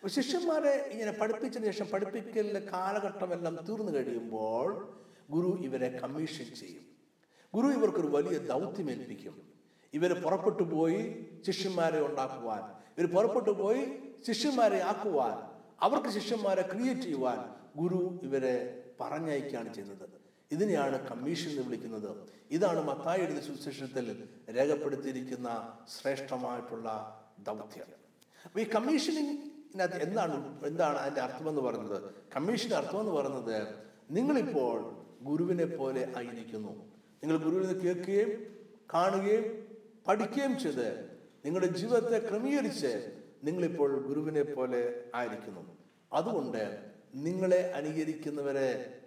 ശിഷ്യന്മാരെ 0.09 0.89
ഇങ്ങനെ 0.91 1.11
പഠിപ്പിച്ചതിന് 1.11 1.71
ശേഷം 1.71 1.85
പഠിപ്പിക്കലിന്റെ 1.85 2.59
കാലഘട്ടമെല്ലാം 2.59 3.55
തീർന്നു 3.69 3.91
കഴിയുമ്പോൾ 3.91 4.97
ഗുരു 5.31 5.57
ഇവരെ 5.61 5.89
കമ്മീഷൻ 6.03 6.45
ചെയ്യും. 6.55 6.85
ഗുരു 7.55 7.67
ഇവർക്കൊരു 7.67 8.07
വലിയ 8.07 8.37
ദൗത്യം 8.37 8.91
ഏൽപ്പിക്കും 8.91 9.51
ഇവർ 9.93 10.23
പുറപ്പെട്ടു 10.23 10.63
പോയി 10.63 11.25
ശിഷ്യന്മാരെ 11.47 12.05
ഉണ്ടാക്കുവാൻ. 12.05 12.63
ഇവർ 12.97 13.15
പുറപ്പെട്ടു 13.15 13.49
പോയി 13.49 13.85
ശിഷ്യന്മാരെ 14.27 14.83
ആക്കുവാൻ. 14.83 15.37
അവർക്ക് 15.81 16.09
ശിഷ്യന്മാരെ 16.09 16.61
ക്രിയേറ്റ് 16.61 17.01
ചെയ്യുവാൻ 17.01 17.39
ഗുരു 17.81 18.19
ഇവരെ 18.23 18.83
പറഞ്ഞയക്കുകയാണ് 18.99 19.73
ചെയ്യുന്നത്. 19.73 20.09
ഇതിനെയാണ് 20.51 21.09
കമ്മീഷൻ 21.09 21.49
എന്ന് 21.49 21.63
വിളിക്കുന്നത്. 21.63 22.17
ഇതാണ് 22.51 22.83
മത്തായി 22.83 23.21
എഴുതിയ 23.21 23.41
സുവിശേഷത്തിൽ 23.41 24.27
രേഖപ്പെടുത്തിയിരിക്കുന്ന 24.57 25.77
ശ്രേഷ്ഠമായിട്ടുള്ള 26.01 26.89
ദൗത്യം. 27.39 27.89
അപ്പൊ 28.45 28.59
ഈ 28.59 28.69
കമ്മീഷനിങ്ങിനകത്ത് 28.69 30.01
എന്താണ് 30.01 30.65
എന്താണ് 30.65 30.97
അതിന്റെ 30.97 31.21
അർത്ഥമെന്ന് 31.21 31.61
പറയുന്നത്? 31.61 32.13
കമ്മീഷൻ 32.35 32.73
അർത്ഥമെന്ന് 32.73 33.11
പറയുന്നത് 33.11 33.75
നിങ്ങളിപ്പോൾ 34.11 35.00
ഗുരുവിനെ 35.23 35.65
പോലെ 35.65 36.13
ആയിരിക്കുന്നു. 36.17 36.71
നിങ്ങൾ 37.23 37.37
ഗുരുവിൽ 37.37 37.67
നിന്ന് 37.67 37.83
കേൾക്കുകയും 37.83 38.31
കാണുകയും 38.93 39.67
പഠിക്കുകയും 40.07 40.59
ചെയ്ത് 40.59 41.11
നിങ്ങളുടെ 41.45 41.67
ജീവിതത്തെ 41.67 42.29
ക്രമീകരിച്ച് 42.29 43.11
നിങ്ങളിപ്പോൾ 43.43 44.07
ഗുരുവിനെ 44.07 44.43
പോലെ 44.43 45.05
ആയിരിക്കുന്നു. 45.15 45.77
അതുകൊണ്ട് 46.13 46.91
നിങ്ങളെ 47.15 47.71
അനുകരിക്കുന്നവരെ 47.71 48.99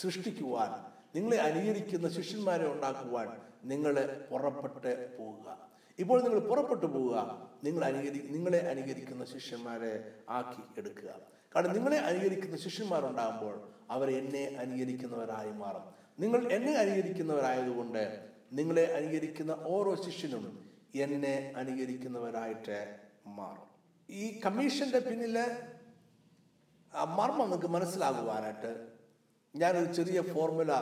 സൃഷ്ടിക്കുവാൻ 0.00 0.70
നിങ്ങളെ 1.14 1.36
അനുകരിക്കുന്ന 1.36 2.08
ശിഷ്യന്മാരെ 2.08 2.72
ഉണ്ടാക്കുവാൻ 2.72 3.28
നിങ്ങളെ 3.64 4.26
പുറപ്പെട്ട് 4.30 5.18
പോവുക. 5.18 5.68
ഇപ്പോൾ 5.98 6.22
നിങ്ങൾ 6.22 6.38
പുറപ്പെട്ടു 6.38 6.86
പോവുക 6.86 7.48
നിങ്ങൾ 7.64 7.84
അനുകരി 7.84 8.28
നിങ്ങളെ 8.30 8.58
അനുകരിക്കുന്ന 8.58 9.24
ശിഷ്യന്മാരെ 9.24 10.14
ആക്കി 10.28 10.80
എടുക്കുക. 10.80 11.10
കാരണം 11.56 11.74
നിങ്ങളെ 11.74 11.98
അനുകരിക്കുന്ന 11.98 12.56
ശിഷ്യന്മാരുണ്ടാകുമ്പോൾ 12.56 13.77
അവർ 13.90 14.10
എന്നെ 14.10 14.56
അനുകരിക്കുന്നവരായി 14.58 15.52
മാറും. 15.52 15.82
നിങ്ങൾ 16.20 16.52
എന്നെ 16.52 16.74
അനുകരിക്കുന്നവരായതുകൊണ്ട് 16.74 18.28
നിങ്ങളെ 18.52 18.96
അനുകരിക്കുന്ന 18.96 19.56
ഓരോ 19.60 19.94
ശിഷ്യനും 19.94 20.70
എന്നെ 20.94 21.52
അനുകരിക്കുന്നവരായിട്ട് 21.56 22.96
മാറും. 23.26 23.68
ഈ 24.10 24.40
കമ്മീഷന്റെ 24.46 24.98
പിന്നിൽ 24.98 25.38
മർമ്മം 26.94 27.40
നിങ്ങൾക്ക് 27.40 27.66
മനസ്സിലാകുവാനായിട്ട് 27.66 28.88
ഞാനൊരു 29.56 29.92
ചെറിയ 29.92 30.22
ഫോർമുല 30.22 30.72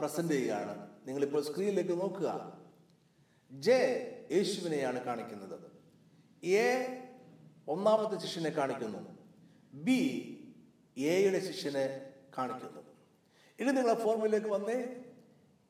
പ്രസന്റ് 0.00 0.32
ചെയ്യുകയാണ്. 0.32 0.90
നിങ്ങളിപ്പോൾ 1.06 1.42
സ്ക്രീനിലേക്ക് 1.42 2.00
നോക്കുക. 2.00 2.58
ജെ 3.50 3.78
യേശുവിനെയാണ് 4.32 5.04
കാണിക്കുന്നത്. 5.04 5.60
എ 6.44 6.98
ഒന്നാമത്തെ 7.68 8.26
ശിഷ്യനെ 8.26 8.50
കാണിക്കുന്നു. 8.50 9.18
ബി 9.74 10.00
എയുടെ 10.98 11.40
ശിഷ്യനെ 11.40 12.05
കാണിക്കുന്നു 12.38 12.82
ഇനി 13.60 13.70
നിങ്ങൾ 13.72 13.90
ആ 13.90 13.94
ഫോർമുലയിലേക്ക് 13.94 14.46
വന്നേ. 14.46 14.86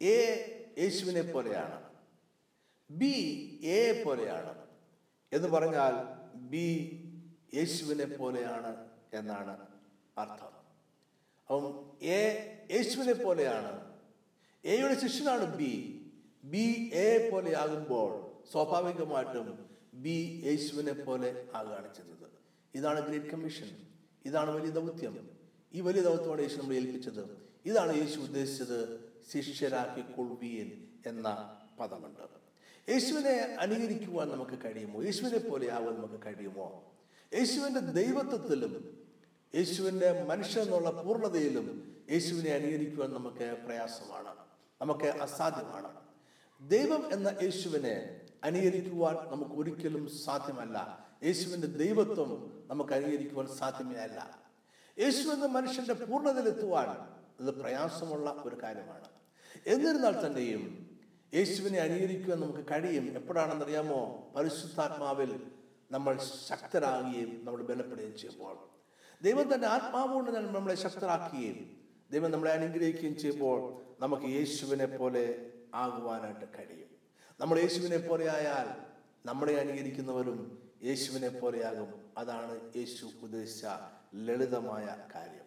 എ 0.02 0.16
യേശുവിനെ 0.78 1.22
പോലെയാണ്. 1.32 1.82
ബി 2.90 3.14
എ 3.64 4.02
പോലെയാണ്. 4.02 4.66
എന്ന് 5.32 5.48
പറഞ്ഞാൽ 5.48 5.94
ബി 6.36 6.66
യേശുവിനെ 7.54 8.04
പോലെയാണ് 8.04 8.88
എന്നാണ് 9.12 9.66
അർത്ഥം. 10.18 10.56
അപ്പം 11.46 11.96
എ 12.02 12.22
യേശുവിനെ 12.70 13.12
പോലെയാണ്. 13.12 13.96
എയുടെ 14.64 15.00
ശിഷ്യനാണ് 15.00 15.56
ബി. 15.56 15.72
ബി 16.44 16.90
എ 16.94 17.30
പോലെയാകുമ്പോൾ 17.30 18.26
സ്വാഭാവികമായിട്ടും 18.52 19.68
ബി 19.94 20.42
യേശുവിനെ 20.44 20.92
പോലെ 20.92 21.48
ആകുകയാണ് 21.54 21.94
ചെയ്യുന്നത്. 21.94 22.30
ഇതാണ് 22.74 23.06
ഗ്രേറ്റ് 23.06 23.26
കമ്മീഷൻ. 23.26 23.76
ഇതാണ് 24.24 24.50
വലിയ 24.50 24.70
ദൗത്യം. 24.70 25.35
ഈ 25.74 25.80
വലിയ 25.80 26.02
ദൗത്യമാണ് 26.02 26.40
യേശു 26.40 26.56
നമ്മൾ 26.56 26.74
ഏൽപ്പിച്ചത്. 26.74 27.38
ഇതാണ് 27.66 27.96
യേശു 27.96 28.20
ഉദ്ദേശിച്ചത് 28.20 29.12
ശിഷ്യരാക്കി 29.32 30.14
കൊള്ളുവീൻ 30.16 30.86
എന്ന 31.06 31.58
പദമുണ്ട്. 31.80 32.46
യേശുവിനെ 32.90 33.56
അനുകരിക്കുവാൻ 33.60 34.28
നമുക്ക് 34.28 34.58
കഴിയുമോ? 34.64 35.02
യേശുവിനെ 35.02 35.38
പോലെ 35.38 35.72
ആവാൻ 35.72 35.94
നമുക്ക് 35.94 36.24
കഴിയുമോ? 36.26 36.94
യേശുവിന്റെ 37.34 37.80
ദൈവത്വത്തിലും 37.80 39.04
യേശുവിന്റെ 39.54 40.24
മനുഷ്യൻ 40.24 40.62
എന്നുള്ള 40.62 40.90
പൂർണതയിലും 40.90 41.96
യേശുവിനെ 42.10 42.50
അനുകരിക്കുവാൻ 42.50 43.12
നമുക്ക് 43.12 43.58
പ്രയാസമാണ്. 43.66 44.34
നമുക്ക് 44.80 45.04
അസാധ്യമാണ്. 45.04 45.90
ദൈവം 46.68 47.12
എന്ന 47.12 47.34
യേശുവിനെ 47.42 48.20
അനുകരിക്കുവാൻ 48.44 49.14
നമുക്ക് 49.14 49.50
ഒരിക്കലും 49.50 50.18
സാധ്യമല്ല. 50.18 51.06
യേശുവിന്റെ 51.24 51.66
ദൈവത്വം 51.66 52.64
നമുക്ക് 52.66 52.92
അനുകരിക്കുവാൻ 52.92 53.46
സാധ്യമേ 53.56 53.94
അല്ല 53.94 54.45
യേശു 54.98 55.28
എന്ന 55.28 55.46
മനുഷ്യന്റെ 55.46 55.94
പൂർണതയിലെത്തുവാൻ 55.94 56.88
അത് 57.40 57.50
പ്രയാസമുള്ള 57.50 58.30
ഒരു 58.30 58.62
കാര്യമാണ്. 58.62 59.08
എന്നിരുന്നാൽ 59.66 60.26
തന്നെയും 60.26 60.90
യേശുവിനെ 61.34 61.78
അനുകരിക്കുവാൻ 61.78 62.40
നമുക്ക് 62.40 62.58
കഴിയും. 62.58 63.04
എപ്പോഴാണെന്നറിയാമോ? 63.04 64.32
പരിശുദ്ധാത്മാവിൽ 64.36 65.42
നമ്മൾ 65.90 66.18
ശക്തരാകുകയും 66.48 67.40
നമ്മൾ 67.44 67.62
ബലപ്പെടുകയും 67.62 68.18
ചെയ്യുമ്പോൾ. 68.18 68.76
ദൈവം 69.24 69.54
തന്റെ 69.54 69.66
ആത്മാവുകൊണ്ട് 69.66 70.30
നമ്മളെ 70.30 70.74
ശക്തരാക്കുകയും 70.74 71.76
ദൈവം 72.10 72.30
നമ്മളെ 72.30 72.52
അനുഗ്രഹിക്കുകയും 72.52 73.18
ചെയ്യുമ്പോൾ 73.18 73.82
നമുക്ക് 74.00 74.22
യേശുവിനെ 74.22 74.86
പോലെ 74.86 75.52
ആകുവാനായിട്ട് 75.74 76.44
കഴിയും. 76.58 76.88
നമ്മൾ 77.40 77.58
യേശുവിനെ 77.58 77.98
പോലെ 77.98 78.30
ആയാൽ 78.30 78.86
നമ്മളെ 79.26 79.54
അനുകരിക്കുന്നവരും 79.60 80.68
യേശുവിനെ 80.84 81.28
പോലെയാകും 81.28 82.12
അതാണ് 82.18 82.60
യേശു 82.76 83.10
ഉദ്ദേശിച്ച 83.22 83.66
ലളിതമായ 84.14 84.96
കാര്യം. 85.14 85.44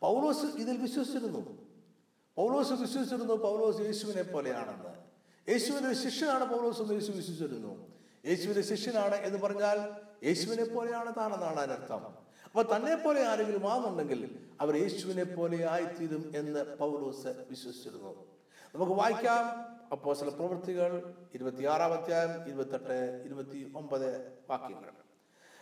പൗലോസ് 0.00 0.46
ഇതിൽ 0.46 0.76
വിശ്വസിച്ചിരുന്നു. 0.76 1.58
പൗലോസ് 2.36 2.72
വിശ്വസിച്ചിരുന്നു 2.72 3.34
പൗലോസ് 3.34 3.80
യേശുവിനെ 3.80 4.22
പോലെയാണെന്ന്. 4.22 5.04
യേശുവിന്റെ 5.50 5.94
ശിഷ്യനാണ് 5.94 6.44
പൗലോസ് 6.44 6.80
എന്ന് 6.80 6.94
യേശു 6.94 7.12
വിശ്വസിച്ചിരുന്നു. 7.12 7.86
യേശുവിന്റെ 8.26 8.62
ശിഷ്യനാണ് 8.62 9.14
എന്ന് 9.14 9.38
പറഞ്ഞാൽ 9.38 9.90
യേശുവിനെ 10.24 10.64
പോലെയാണ് 10.64 11.12
താണെന്നാണ് 11.16 11.56
അതിനർത്ഥം. 11.56 12.24
അപ്പൊ 12.44 12.76
തന്നെ 12.76 12.96
പോലെ 12.96 13.26
ആരെങ്കിലും 13.26 13.72
ആണെന്നുണ്ടെങ്കിൽ 13.72 14.46
അവർ 14.60 14.76
യേശുവിനെ 14.76 15.24
പോലെ 15.24 15.70
ആയിത്തീരും 15.70 16.32
എന്ന് 16.36 16.76
പൗലോസ് 16.76 17.26
വിശ്വസിച്ചിരുന്നു. 17.26 18.26
നമുക്ക് 18.74 18.92
വായിക്കാം. 18.92 19.74
അപ്പോ 19.92 20.14
ചില 20.14 20.28
പ്രവൃത്തികൾ 20.28 21.14
ഇരുപത്തിയാറാം 21.34 21.92
അധ്യായം 21.92 22.48
ഇരുപത്തെട്ട് 22.48 23.22
ഇരുപത്തി 23.24 23.72
ഒമ്പത് 23.76 24.32
വാക്യങ്ങൾ. 24.50 24.90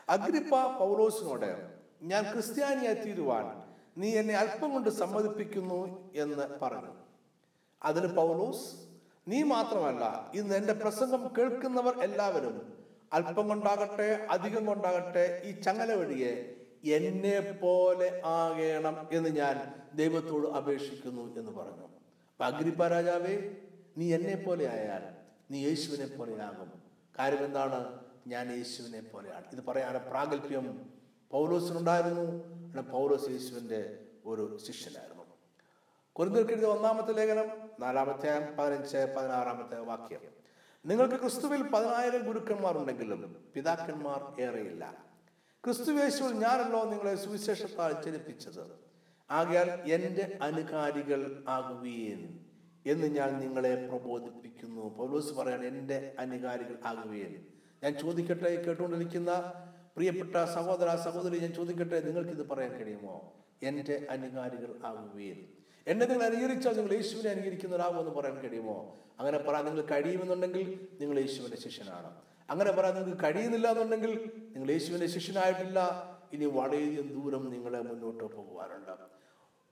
അഗ്രിപ്പ 0.08 0.78
പൗലോസിനോട് 0.78 1.81
ഞാൻ 2.02 2.32
ക്രിസ്ത്യാനിയായി 2.32 2.94
തീരുവാൻ 2.94 3.62
നീ 3.98 4.16
എന്നെ 4.16 4.34
അല്പം 4.34 4.72
കൊണ്ട് 4.72 4.90
സമ്മതിപ്പിക്കുന്നു 4.90 6.10
എന്ന് 6.14 6.58
പറഞ്ഞു. 6.62 6.92
അതിന് 7.82 8.16
പൗലോസ് 8.16 8.76
നീ 9.28 9.42
മാത്രമല്ല 9.42 10.30
ഇന്ന് 10.34 10.54
എന്റെ 10.54 10.72
പ്രസംഗം 10.72 11.30
കേൾക്കുന്നവർ 11.38 12.02
എല്ലാവരും 12.02 12.76
അല്പം 13.12 13.48
കൊണ്ടാകട്ടെ 13.48 14.26
അധികം 14.30 14.66
കൊണ്ടാകട്ടെ 14.66 15.42
ഈ 15.44 15.60
ചങ്ങല 15.60 15.92
വഴിയെ 15.92 16.56
എന്നെ 16.84 17.58
പോലെ 17.62 18.22
ആകണം 18.24 19.08
എന്ന് 19.12 19.28
ഞാൻ 19.28 19.74
ദൈവത്തോട് 19.94 20.46
അപേക്ഷിക്കുന്നു 20.46 21.36
എന്ന് 21.36 21.50
പറഞ്ഞു. 21.50 21.86
അപ്പൊ 22.32 22.44
അഗ്രിപ്പ 22.44 22.86
രാജാവേ 22.86 23.50
നീ 23.98 24.14
എന്നെ 24.14 24.34
പോലെ 24.34 24.70
ആയാൽ 24.70 25.02
നീ 25.50 25.66
യേശുവിനെ 25.66 26.16
പോലെയാകും. 26.16 26.82
കാര്യം 27.18 27.44
എന്താണ്? 27.44 27.98
ഞാൻ 28.26 28.52
യേശുവിനെ 28.56 29.00
പോലെയാണ്. 29.00 29.44
ഇത് 29.52 29.64
പറയാൻ 29.64 29.96
പ്രാഗൽഭ്യം 30.10 30.91
പൗലോസിനുണ്ടായിരുന്നു. 31.32 32.24
പിന്നെ 32.62 32.82
പൗലോസ് 32.82 33.30
യേശുവിന്റെ 33.30 33.98
ഒരു 34.26 34.58
ശിഷ്യനായിരുന്നു. 34.66 35.24
കൊരിന്തിർക്കെഴുതിയ 36.12 36.68
ഒന്നാമത്തെ 36.68 37.12
ലേഖനം 37.12 37.48
നാലാമത്തെ 37.80 38.54
പതിനഞ്ച് 38.58 39.14
പതിനാറാമത്തെ 39.16 39.78
വാക്യം. 39.80 40.20
നിങ്ങൾക്ക് 40.86 41.14
ക്രിസ്തുവിൽ 41.14 41.62
പതിനായിരം 41.62 42.26
ഗുരുക്കന്മാർ 42.26 42.78
ഉണ്ടെങ്കിലും 42.78 43.46
പിതാക്കന്മാർ 43.54 44.40
ഏറെയില്ല. 44.40 45.04
ക്രിസ്തുവേശുവിൽ 45.64 46.32
ഞാനല്ലോ 46.32 46.84
നിങ്ങളെ 46.84 47.14
സുവിശേഷത്താൽ 47.14 48.02
ചലിപ്പിച്ചത് 48.02 48.64
ആകയാൽ 49.30 49.70
എന്റെ 49.92 50.38
അനുകാരികൾ 50.42 51.44
ആകുകയും 51.48 52.22
എന്ന് 52.86 53.06
ഞാൻ 53.06 53.40
നിങ്ങളെ 53.40 53.88
പ്രബോധിപ്പിക്കുന്നു. 53.88 54.96
പൗലോസ് 54.96 55.34
പറയാണ് 55.34 55.64
എന്റെ 55.64 56.14
അനുകാരികൾ 56.18 56.78
ആകുകയും 56.84 57.46
ഞാൻ 57.82 57.94
ചോദിക്കട്ടെ 57.94 58.64
കേട്ടുകൊണ്ടിരിക്കുന്ന 58.64 59.30
പ്രിയപ്പെട്ട 59.96 60.44
സഹോദര 60.44 60.96
സഹോദരി 60.96 61.38
ഞാൻ 61.38 61.52
ചോദിക്കട്ടെ 61.52 62.00
നിങ്ങൾക്ക് 62.00 62.30
ഇത് 62.30 62.48
പറയാൻ 62.48 62.72
കഴിയുമോ? 62.72 63.32
എന്റെ 63.62 64.06
അനുകാരികൾ 64.10 64.86
ആകുകയും 64.86 65.62
എന്നെ 65.86 66.06
നിങ്ങൾ 66.06 66.24
അനുകരിച്ചാൽ 66.24 66.76
നിങ്ങൾ 66.76 66.92
യേശുവിനെ 66.94 67.30
അനുകരിക്കുന്നവരാകുമെന്ന് 67.30 68.10
പറയാൻ 68.10 68.38
കഴിയുമോ? 68.38 68.98
അങ്ങനെ 69.18 69.38
പറയാൻ 69.38 69.64
നിങ്ങൾ 69.64 69.82
കഴിയുമെന്നുണ്ടെങ്കിൽ 69.82 70.88
നിങ്ങൾ 71.00 71.18
യേശുവിന്റെ 71.20 71.56
ശിഷ്യനാണ്. 71.56 72.10
അങ്ങനെ 72.50 72.72
പറയാൻ 72.72 72.94
നിങ്ങൾക്ക് 72.94 73.24
കഴിയുന്നില്ല 73.24 73.68
എന്നുണ്ടെങ്കിൽ 73.68 74.30
നിങ്ങൾ 74.54 74.70
യേശുവിന്റെ 74.70 75.06
ശിഷ്യനായിട്ടില്ല. 75.06 75.78
ഇനി 76.32 76.44
വളരെയധികം 76.44 77.08
ദൂരം 77.08 77.50
നിങ്ങളെ 77.50 77.80
മുന്നോട്ട് 77.80 78.24
പോകുവാനുണ്ട്. 78.24 78.96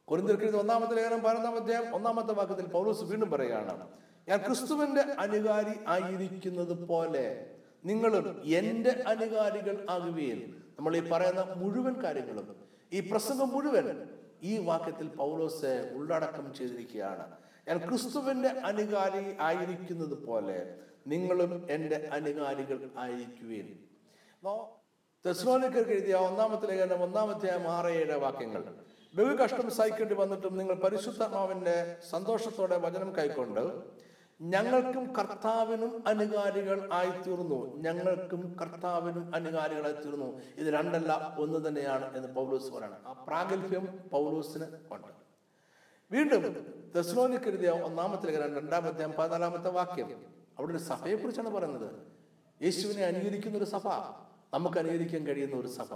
കൊരിന്തിർക്കെഴുതി 0.05 0.57
ഒന്നാമത്തെ 0.57 0.95
ലേഖനം 0.95 1.21
പതിനൊന്നാമത്തെ 1.21 1.91
ഒന്നാമത്തെ 1.91 2.33
വാക്യത്തിൽ 2.33 2.67
പൗലോസ് 2.67 3.05
വീണ്ടും 3.05 3.31
പറയുകയാണ് 3.31 3.89
ഞാൻ 4.29 4.39
ക്രിസ്തുവിന്റെ 4.39 5.01
അനുകാരി 5.01 5.75
ആയിരിക്കുന്നത് 5.87 6.87
പോലെ 6.87 7.57
നിങ്ങളും 7.85 8.43
എന്റെ 8.45 9.03
അനുകാരികൾ 9.07 9.87
ആകുകയും 9.91 10.41
നമ്മൾ 10.79 10.97
ഈ 10.97 11.01
പറയുന്ന 11.01 11.43
മുഴുവൻ 11.57 12.03
കാര്യങ്ങളും 12.03 12.57
ഈ 12.93 13.01
പ്രസംഗം 13.01 13.49
മുഴുവൻ 13.49 14.09
ഈ 14.43 14.65
വാക്യത്തിൽ 14.65 15.09
പൗലോസ് 15.09 15.93
ഉള്ളടക്കം 15.95 16.55
ചെയ്തിരിക്കുകയാണ്. 16.55 17.25
ഞാൻ 17.69 17.79
ക്രിസ്തുവിന്റെ 17.79 18.49
അനുകാരി 18.49 19.37
ആയിരിക്കുന്നത് 19.41 20.27
പോലെ 20.27 20.75
നിങ്ങളും 21.07 21.67
എന്റെ 21.71 22.09
അനുകാരികൾ 22.13 22.91
ആയിരിക്കുകയും 22.97 23.69
തെസ്ലോനിക്കർക്ക് 25.25 25.91
എഴുതിയ 25.91 26.15
ഒന്നാമത്തെ 26.15 26.67
ലേഖനം 26.67 27.03
ഒന്നാമത്തെ 27.03 27.69
ആറ് 27.69 27.87
ഏഴ് 27.87 28.17
വാക്യങ്ങൾ. 28.17 28.63
ബഹു 29.15 29.37
കഷ്ടം 29.37 29.71
സഹിക്കേണ്ടി 29.71 30.15
വന്നിട്ടും 30.15 30.57
നിങ്ങൾ 30.57 30.75
പരിശുദ്ധാത്മാവിന്റെ 30.75 31.97
സന്തോഷത്തോടെ 32.11 32.77
വചനം 32.77 33.17
കൈക്കൊണ്ട് 33.17 33.61
ഞങ്ങൾക്കും 34.41 35.13
കർത്താവിനും 35.17 36.05
അനുകാരികൾ 36.07 36.89
ആയിത്തീർന്നു. 36.93 37.77
ഞങ്ങൾക്കും 37.77 38.57
കർത്താവിനും 38.61 39.35
അനുകാരികളായി 39.35 39.95
തീർന്നു 39.95 40.41
ഇത് 40.57 40.67
രണ്ടല്ല 40.67 41.37
ഒന്ന് 41.39 41.69
തന്നെയാണ് 41.69 42.17
എന്ന് 42.17 42.29
പൗലൂസ് 42.29 42.73
പറയണം. 42.73 42.99
ആ 43.07 43.13
പ്രാഗൽഭ്യം 43.13 43.99
പൗലൂസിന് 44.13 44.65
ഉണ്ട്. 44.91 45.09
വീണ്ടും 46.13 46.75
തെസ്ലോനിക്കെഴുതിയ 46.97 47.71
ഒന്നാമത്തെ 47.71 48.27
ലേഖനം 48.27 48.57
രണ്ടാമത്തെ 48.57 49.07
പതിനാലാമത്തെ 49.07 49.71
വാക്യം. 49.71 50.25
അവിടെ 50.59 50.73
ഒരു 50.73 50.79
സഭയെ 50.79 51.15
കുറിച്ചാണ് 51.15 51.49
പറയുന്നത്. 51.49 51.91
യേശുവിനെ 52.63 53.05
അനുകരിക്കുന്ന 53.05 53.57
ഒരു 53.59 53.65
സഭ 53.65 53.89
നമുക്ക് 54.55 54.79
അനുകരിക്കാൻ 54.79 55.27
കഴിയുന്ന 55.27 55.57
ഒരു 55.57 55.69
സഭ. 55.69 55.89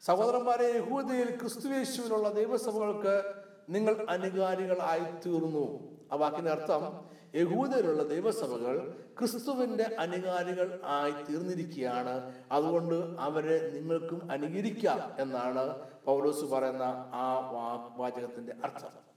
സഹോദരന്മാരെ 0.00 0.66
യഹൂദയിൽ 0.76 1.38
ക്രിസ്തുവേശുവിനുള്ള 1.40 2.32
ദൈവസഭകൾക്ക് 2.32 3.41
നിങ്ങൾ 3.70 4.06
അനുകാരികളായി 4.08 5.00
തീർന്നു. 5.00 5.96
ആ 6.12 6.16
വാക്കിന്റെ 6.16 6.50
അർത്ഥം 6.50 7.12
യഹൂദരുള്ള 7.34 8.02
ദൈവസഭകൾ 8.02 9.04
ക്രിസ്തുവിന്റെ 9.18 9.96
അനുകാരികൾ 9.98 10.80
ആയി 10.84 11.10
തീർന്നിരിക്കുകയാണ്. 11.10 12.34
അതുകൊണ്ട് 12.52 13.20
അവരെ 13.20 13.70
നിങ്ങൾക്കും 13.70 14.30
അനുകരിക്കാം 14.30 15.16
എന്നാണ് 15.18 15.78
പൗലോസ് 16.04 16.44
പറയുന്ന 16.44 16.82
ആ 17.12 17.50
വാചകത്തിന്റെ 17.96 18.54
അർത്ഥം. 18.64 19.12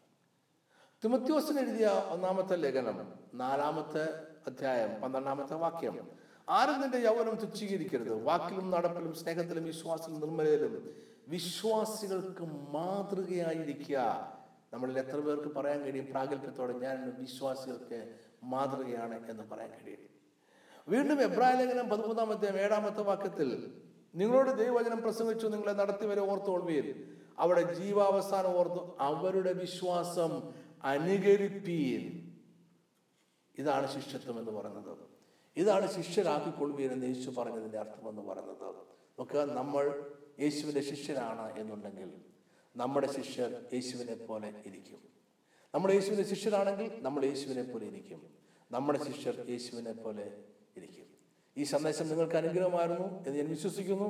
തിമത്യോസിന് 1.03 1.59
എഴുതിയ 1.59 2.03
ഒന്നാമത്തെ 2.09 2.55
ലേഖനം 2.55 3.13
നാലാമത്തെ 3.33 4.03
അധ്യായം 4.47 5.01
പന്ത്രണ്ടാമത്തെ 5.01 5.55
വാക്യം. 5.55 6.07
ആരും 6.49 6.81
നിന്റെ 6.81 6.97
യൗവനം 6.97 7.35
തുച്ഛീകരിക്കരുത്. 7.35 8.23
വാക്കിലും 8.23 8.71
നടപ്പിലും 8.71 9.13
സ്നേഹത്തിലും 9.13 9.63
വിശ്വാസത്തിലും 9.63 10.19
നിർമ്മലയിലും 10.19 10.95
വിശ്വാസികൾക്ക് 11.27 12.41
മാതൃകയായിരിക്കുക. 12.43 14.34
നമ്മളിൽ 14.75 14.99
എത്ര 14.99 15.15
പേർക്ക് 15.15 15.55
പറയാൻ 15.55 15.81
കഴിയും 15.81 16.05
പ്രാഗൽഭ്യത്തോടെ? 16.05 16.73
ഞാൻ 16.73 17.15
വിശ്വാസികൾക്ക് 17.19 18.15
മാതൃകയാണ് 18.43 19.29
എന്ന് 19.29 19.43
പറയാൻ 19.43 19.69
കഴിയും. 19.69 20.09
വീണ്ടും 20.87 21.21
എബ്രായ 21.21 21.53
ലേഖനം 21.53 21.89
പതിമൂന്നാമത്തെ 21.89 22.61
ഏഴാമത്തെ 22.61 23.01
വാക്യത്തിൽ 23.01 23.81
നിങ്ങളോട് 24.15 24.49
ദൈവവചനം 24.49 25.01
പ്രസംഗിച്ചു 25.01 25.47
നിങ്ങളെ 25.47 25.73
നടത്തി 25.73 26.05
വരെ 26.05 26.21
ഓർത്തോൾവീർ 26.21 27.15
അവിടെ 27.39 27.73
ജീവാവസാനം 27.73 28.57
ഓർത്തു 28.57 28.97
അവരുടെ 28.99 29.53
വിശ്വാസം 29.53 30.53
അനുകരിപ്പീൻ. 30.83 32.31
ഇതാണ് 33.57 33.87
ശിഷ്യത്വം 33.87 34.39
എന്ന് 34.39 34.51
പറയുന്നത്. 34.51 34.97
ഇതാണ് 35.57 35.91
ശിഷ്യരാക്കിക്കൊള്ളുവീൻ 35.91 36.91
എന്ന് 36.91 37.07
യേശു 37.07 37.29
പറഞ്ഞതിന്റെ 37.29 37.79
അർത്ഥം 37.79 38.09
എന്ന് 38.09 38.21
പറയുന്നത്. 38.21 38.75
നമുക്ക് 39.19 39.57
നമ്മൾ 39.57 40.11
യേശുവിന്റെ 40.39 40.81
ശിഷ്യരാണ് 40.81 41.59
എന്നുണ്ടെങ്കിൽ 41.59 42.13
നമ്മുടെ 42.75 43.07
ശിഷ്യർ 43.07 43.65
യേശുവിനെ 43.73 44.15
പോലെ 44.15 44.53
ഇരിക്കും. 44.65 44.99
നമ്മൾ 45.75 45.91
യേശുവിന്റെ 45.91 46.23
ശിഷ്യരാണെങ്കിൽ 46.23 46.91
നമ്മൾ 47.01 47.25
യേശുവിനെ 47.25 47.63
പോലെ 47.63 47.85
ഇരിക്കും. 47.85 48.21
നമ്മുടെ 48.71 48.99
ശിഷ്യർ 49.03 49.45
യേശുവിനെ 49.49 49.91
പോലെ 49.91 50.37
ഇരിക്കും. 50.77 51.05
ഈ 51.57 51.63
സന്ദേശം 51.63 52.09
നിങ്ങൾക്ക് 52.09 52.35
അനുഗ്രഹമായിരുന്നു 52.35 53.23
എന്ന് 53.25 53.39
ഞാൻ 53.39 53.49
വിശ്വസിക്കുന്നു. 53.49 54.09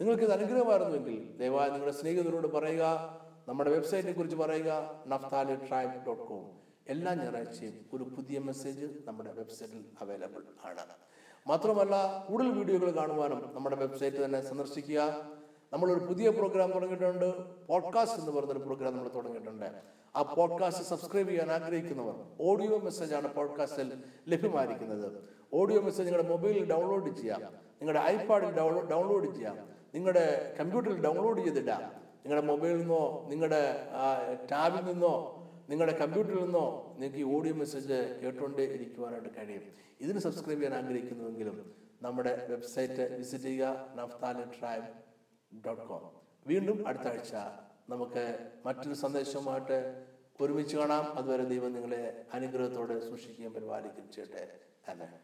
നിങ്ങൾക്ക് 0.00 0.22
ഇത് 0.22 0.32
അനുഗ്രഹമായിരുന്നുവെങ്കിൽ 0.32 1.36
ദയവായി 1.36 1.70
നിങ്ങളുടെ 1.70 1.96
സ്നേഹിതരോട് 1.96 2.46
പറയുക 2.46 2.84
നമ്മുടെ 3.48 3.70
വെബ്സൈറ്റിനെ 3.70 4.12
കുറിച്ച് 4.12 4.36
പറയുക 4.36 5.02
നഫ്താലി 5.06 5.56
ട്രൈബ് 5.56 6.06
ഡോട്ട് 6.06 6.22
കോം. 6.22 6.60
എല്ലാ 6.88 7.14
ഞായറാഴ്ചയും 7.14 7.86
ഒരു 7.92 8.04
പുതിയ 8.04 8.38
മെസ്സേജ് 8.38 8.86
നമ്മുടെ 9.04 9.32
വെബ്സൈറ്റിൽ 9.32 9.84
അവൈലബിൾ 10.00 10.42
ആണ്. 10.64 10.94
മാത്രമല്ല 11.46 12.26
കൂടുതൽ 12.30 12.50
വീഡിയോകൾ 12.50 12.90
കാണുവാനും 12.96 13.50
നമ്മുടെ 13.54 13.76
വെബ്സൈറ്റ് 13.76 14.24
തന്നെ 14.24 14.40
സന്ദർശിക്കുക. 14.40 15.00
നമ്മളൊരു 15.76 15.98
പുതിയ 15.98 16.30
പ്രോഗ്രാം 16.30 16.72
തുടങ്ങിയിട്ടുണ്ട്. 16.72 17.34
പോഡ്കാസ്റ്റ് 17.66 18.20
എന്ന് 18.20 18.32
പറയുന്നൊരു 18.32 18.58
പ്രോഗ്രാം 18.58 18.96
നമ്മൾ 18.96 19.10
തുടങ്ങിയിട്ടുണ്ട്. 19.14 19.82
ആ 20.16 20.22
പോഡ്കാസ്റ്റ് 20.22 20.84
സബ്സ്ക്രൈബ് 20.84 21.28
ചെയ്യാൻ 21.28 21.52
ആഗ്രഹിക്കുന്നവർ 21.52 22.14
ഓഡിയോ 22.40 22.78
മെസ്സേജ് 22.78 23.14
ആണ് 23.14 23.34
പോഡ്കാസ്റ്റിൽ 23.34 23.92
ലഭ്യമായിരിക്കുന്നത്. 24.28 25.22
ഓഡിയോ 25.54 25.80
മെസ്സേജ് 25.80 26.08
നിങ്ങളുടെ 26.08 26.28
മൊബൈലിൽ 26.28 26.70
ഡൗൺലോഡ് 26.70 27.16
ചെയ്യാം. 27.16 27.40
നിങ്ങളുടെ 27.50 28.00
ഐപാഡിൽ 28.00 28.50
ഡൗൺലോഡ് 28.90 29.34
ചെയ്യാം. 29.34 29.58
നിങ്ങളുടെ 29.94 30.56
കമ്പ്യൂട്ടറിൽ 30.60 31.02
ഡൗൺലോഡ് 31.02 31.44
ചെയ്തിടാം. 31.44 31.82
നിങ്ങളുടെ 31.98 32.46
മൊബൈലിൽ 32.46 32.78
നിന്നോ 32.78 33.26
നിങ്ങളുടെ 33.28 33.86
ടാബിൽ 34.52 34.92
നിന്നോ 34.92 35.32
നിങ്ങളുടെ 35.70 35.96
കമ്പ്യൂട്ടറിൽ 35.96 36.42
നിന്നോ 36.42 36.92
നിങ്ങൾക്ക് 36.94 37.18
ഈ 37.18 37.36
ഓഡിയോ 37.36 37.54
മെസ്സേജ് 37.54 38.20
കേട്ടുകൊണ്ടേ 38.22 38.64
ഇരിക്കുവാനായിട്ട് 38.64 39.28
കഴിയും. 39.28 39.62
ഇതിന് 40.00 40.18
സബ്സ്ക്രൈബ് 40.18 40.62
ചെയ്യാൻ 40.62 40.84
ആഗ്രഹിക്കുന്നുവെങ്കിലും 40.84 41.72
നമ്മുടെ 42.02 42.46
വെബ്സൈറ്റ് 42.50 43.16
വിസിറ്റ് 43.18 43.44
ചെയ്യുക 43.44 43.86
നഫ്താലി 43.94 44.42
ട്രൈബ് 44.60 45.05
ഡോട്ട് 45.52 45.82
കോം 45.82 46.04
വീണ്ടും 46.46 46.88
അടുത്ത 46.88 47.08
ആഴ്ച 47.08 47.34
നമുക്ക് 47.88 48.50
മറ്റൊരു 48.66 48.94
സന്ദേശവുമായിട്ട് 48.94 50.06
ഒരുമിച്ച് 50.40 50.76
കാണാം. 50.76 51.12
അതുവരെ 51.12 51.44
ദൈവം 51.44 51.72
നിങ്ങളെ 51.72 52.26
അനുഗ്രഹത്തോടെ 52.32 53.00
സൂക്ഷിക്കുകയും 53.00 53.52
പരിപാലിക്കുകയും 53.52 54.12
ചെയ്യട്ടെ. 54.12 54.60
അല്ലേ 54.88 55.20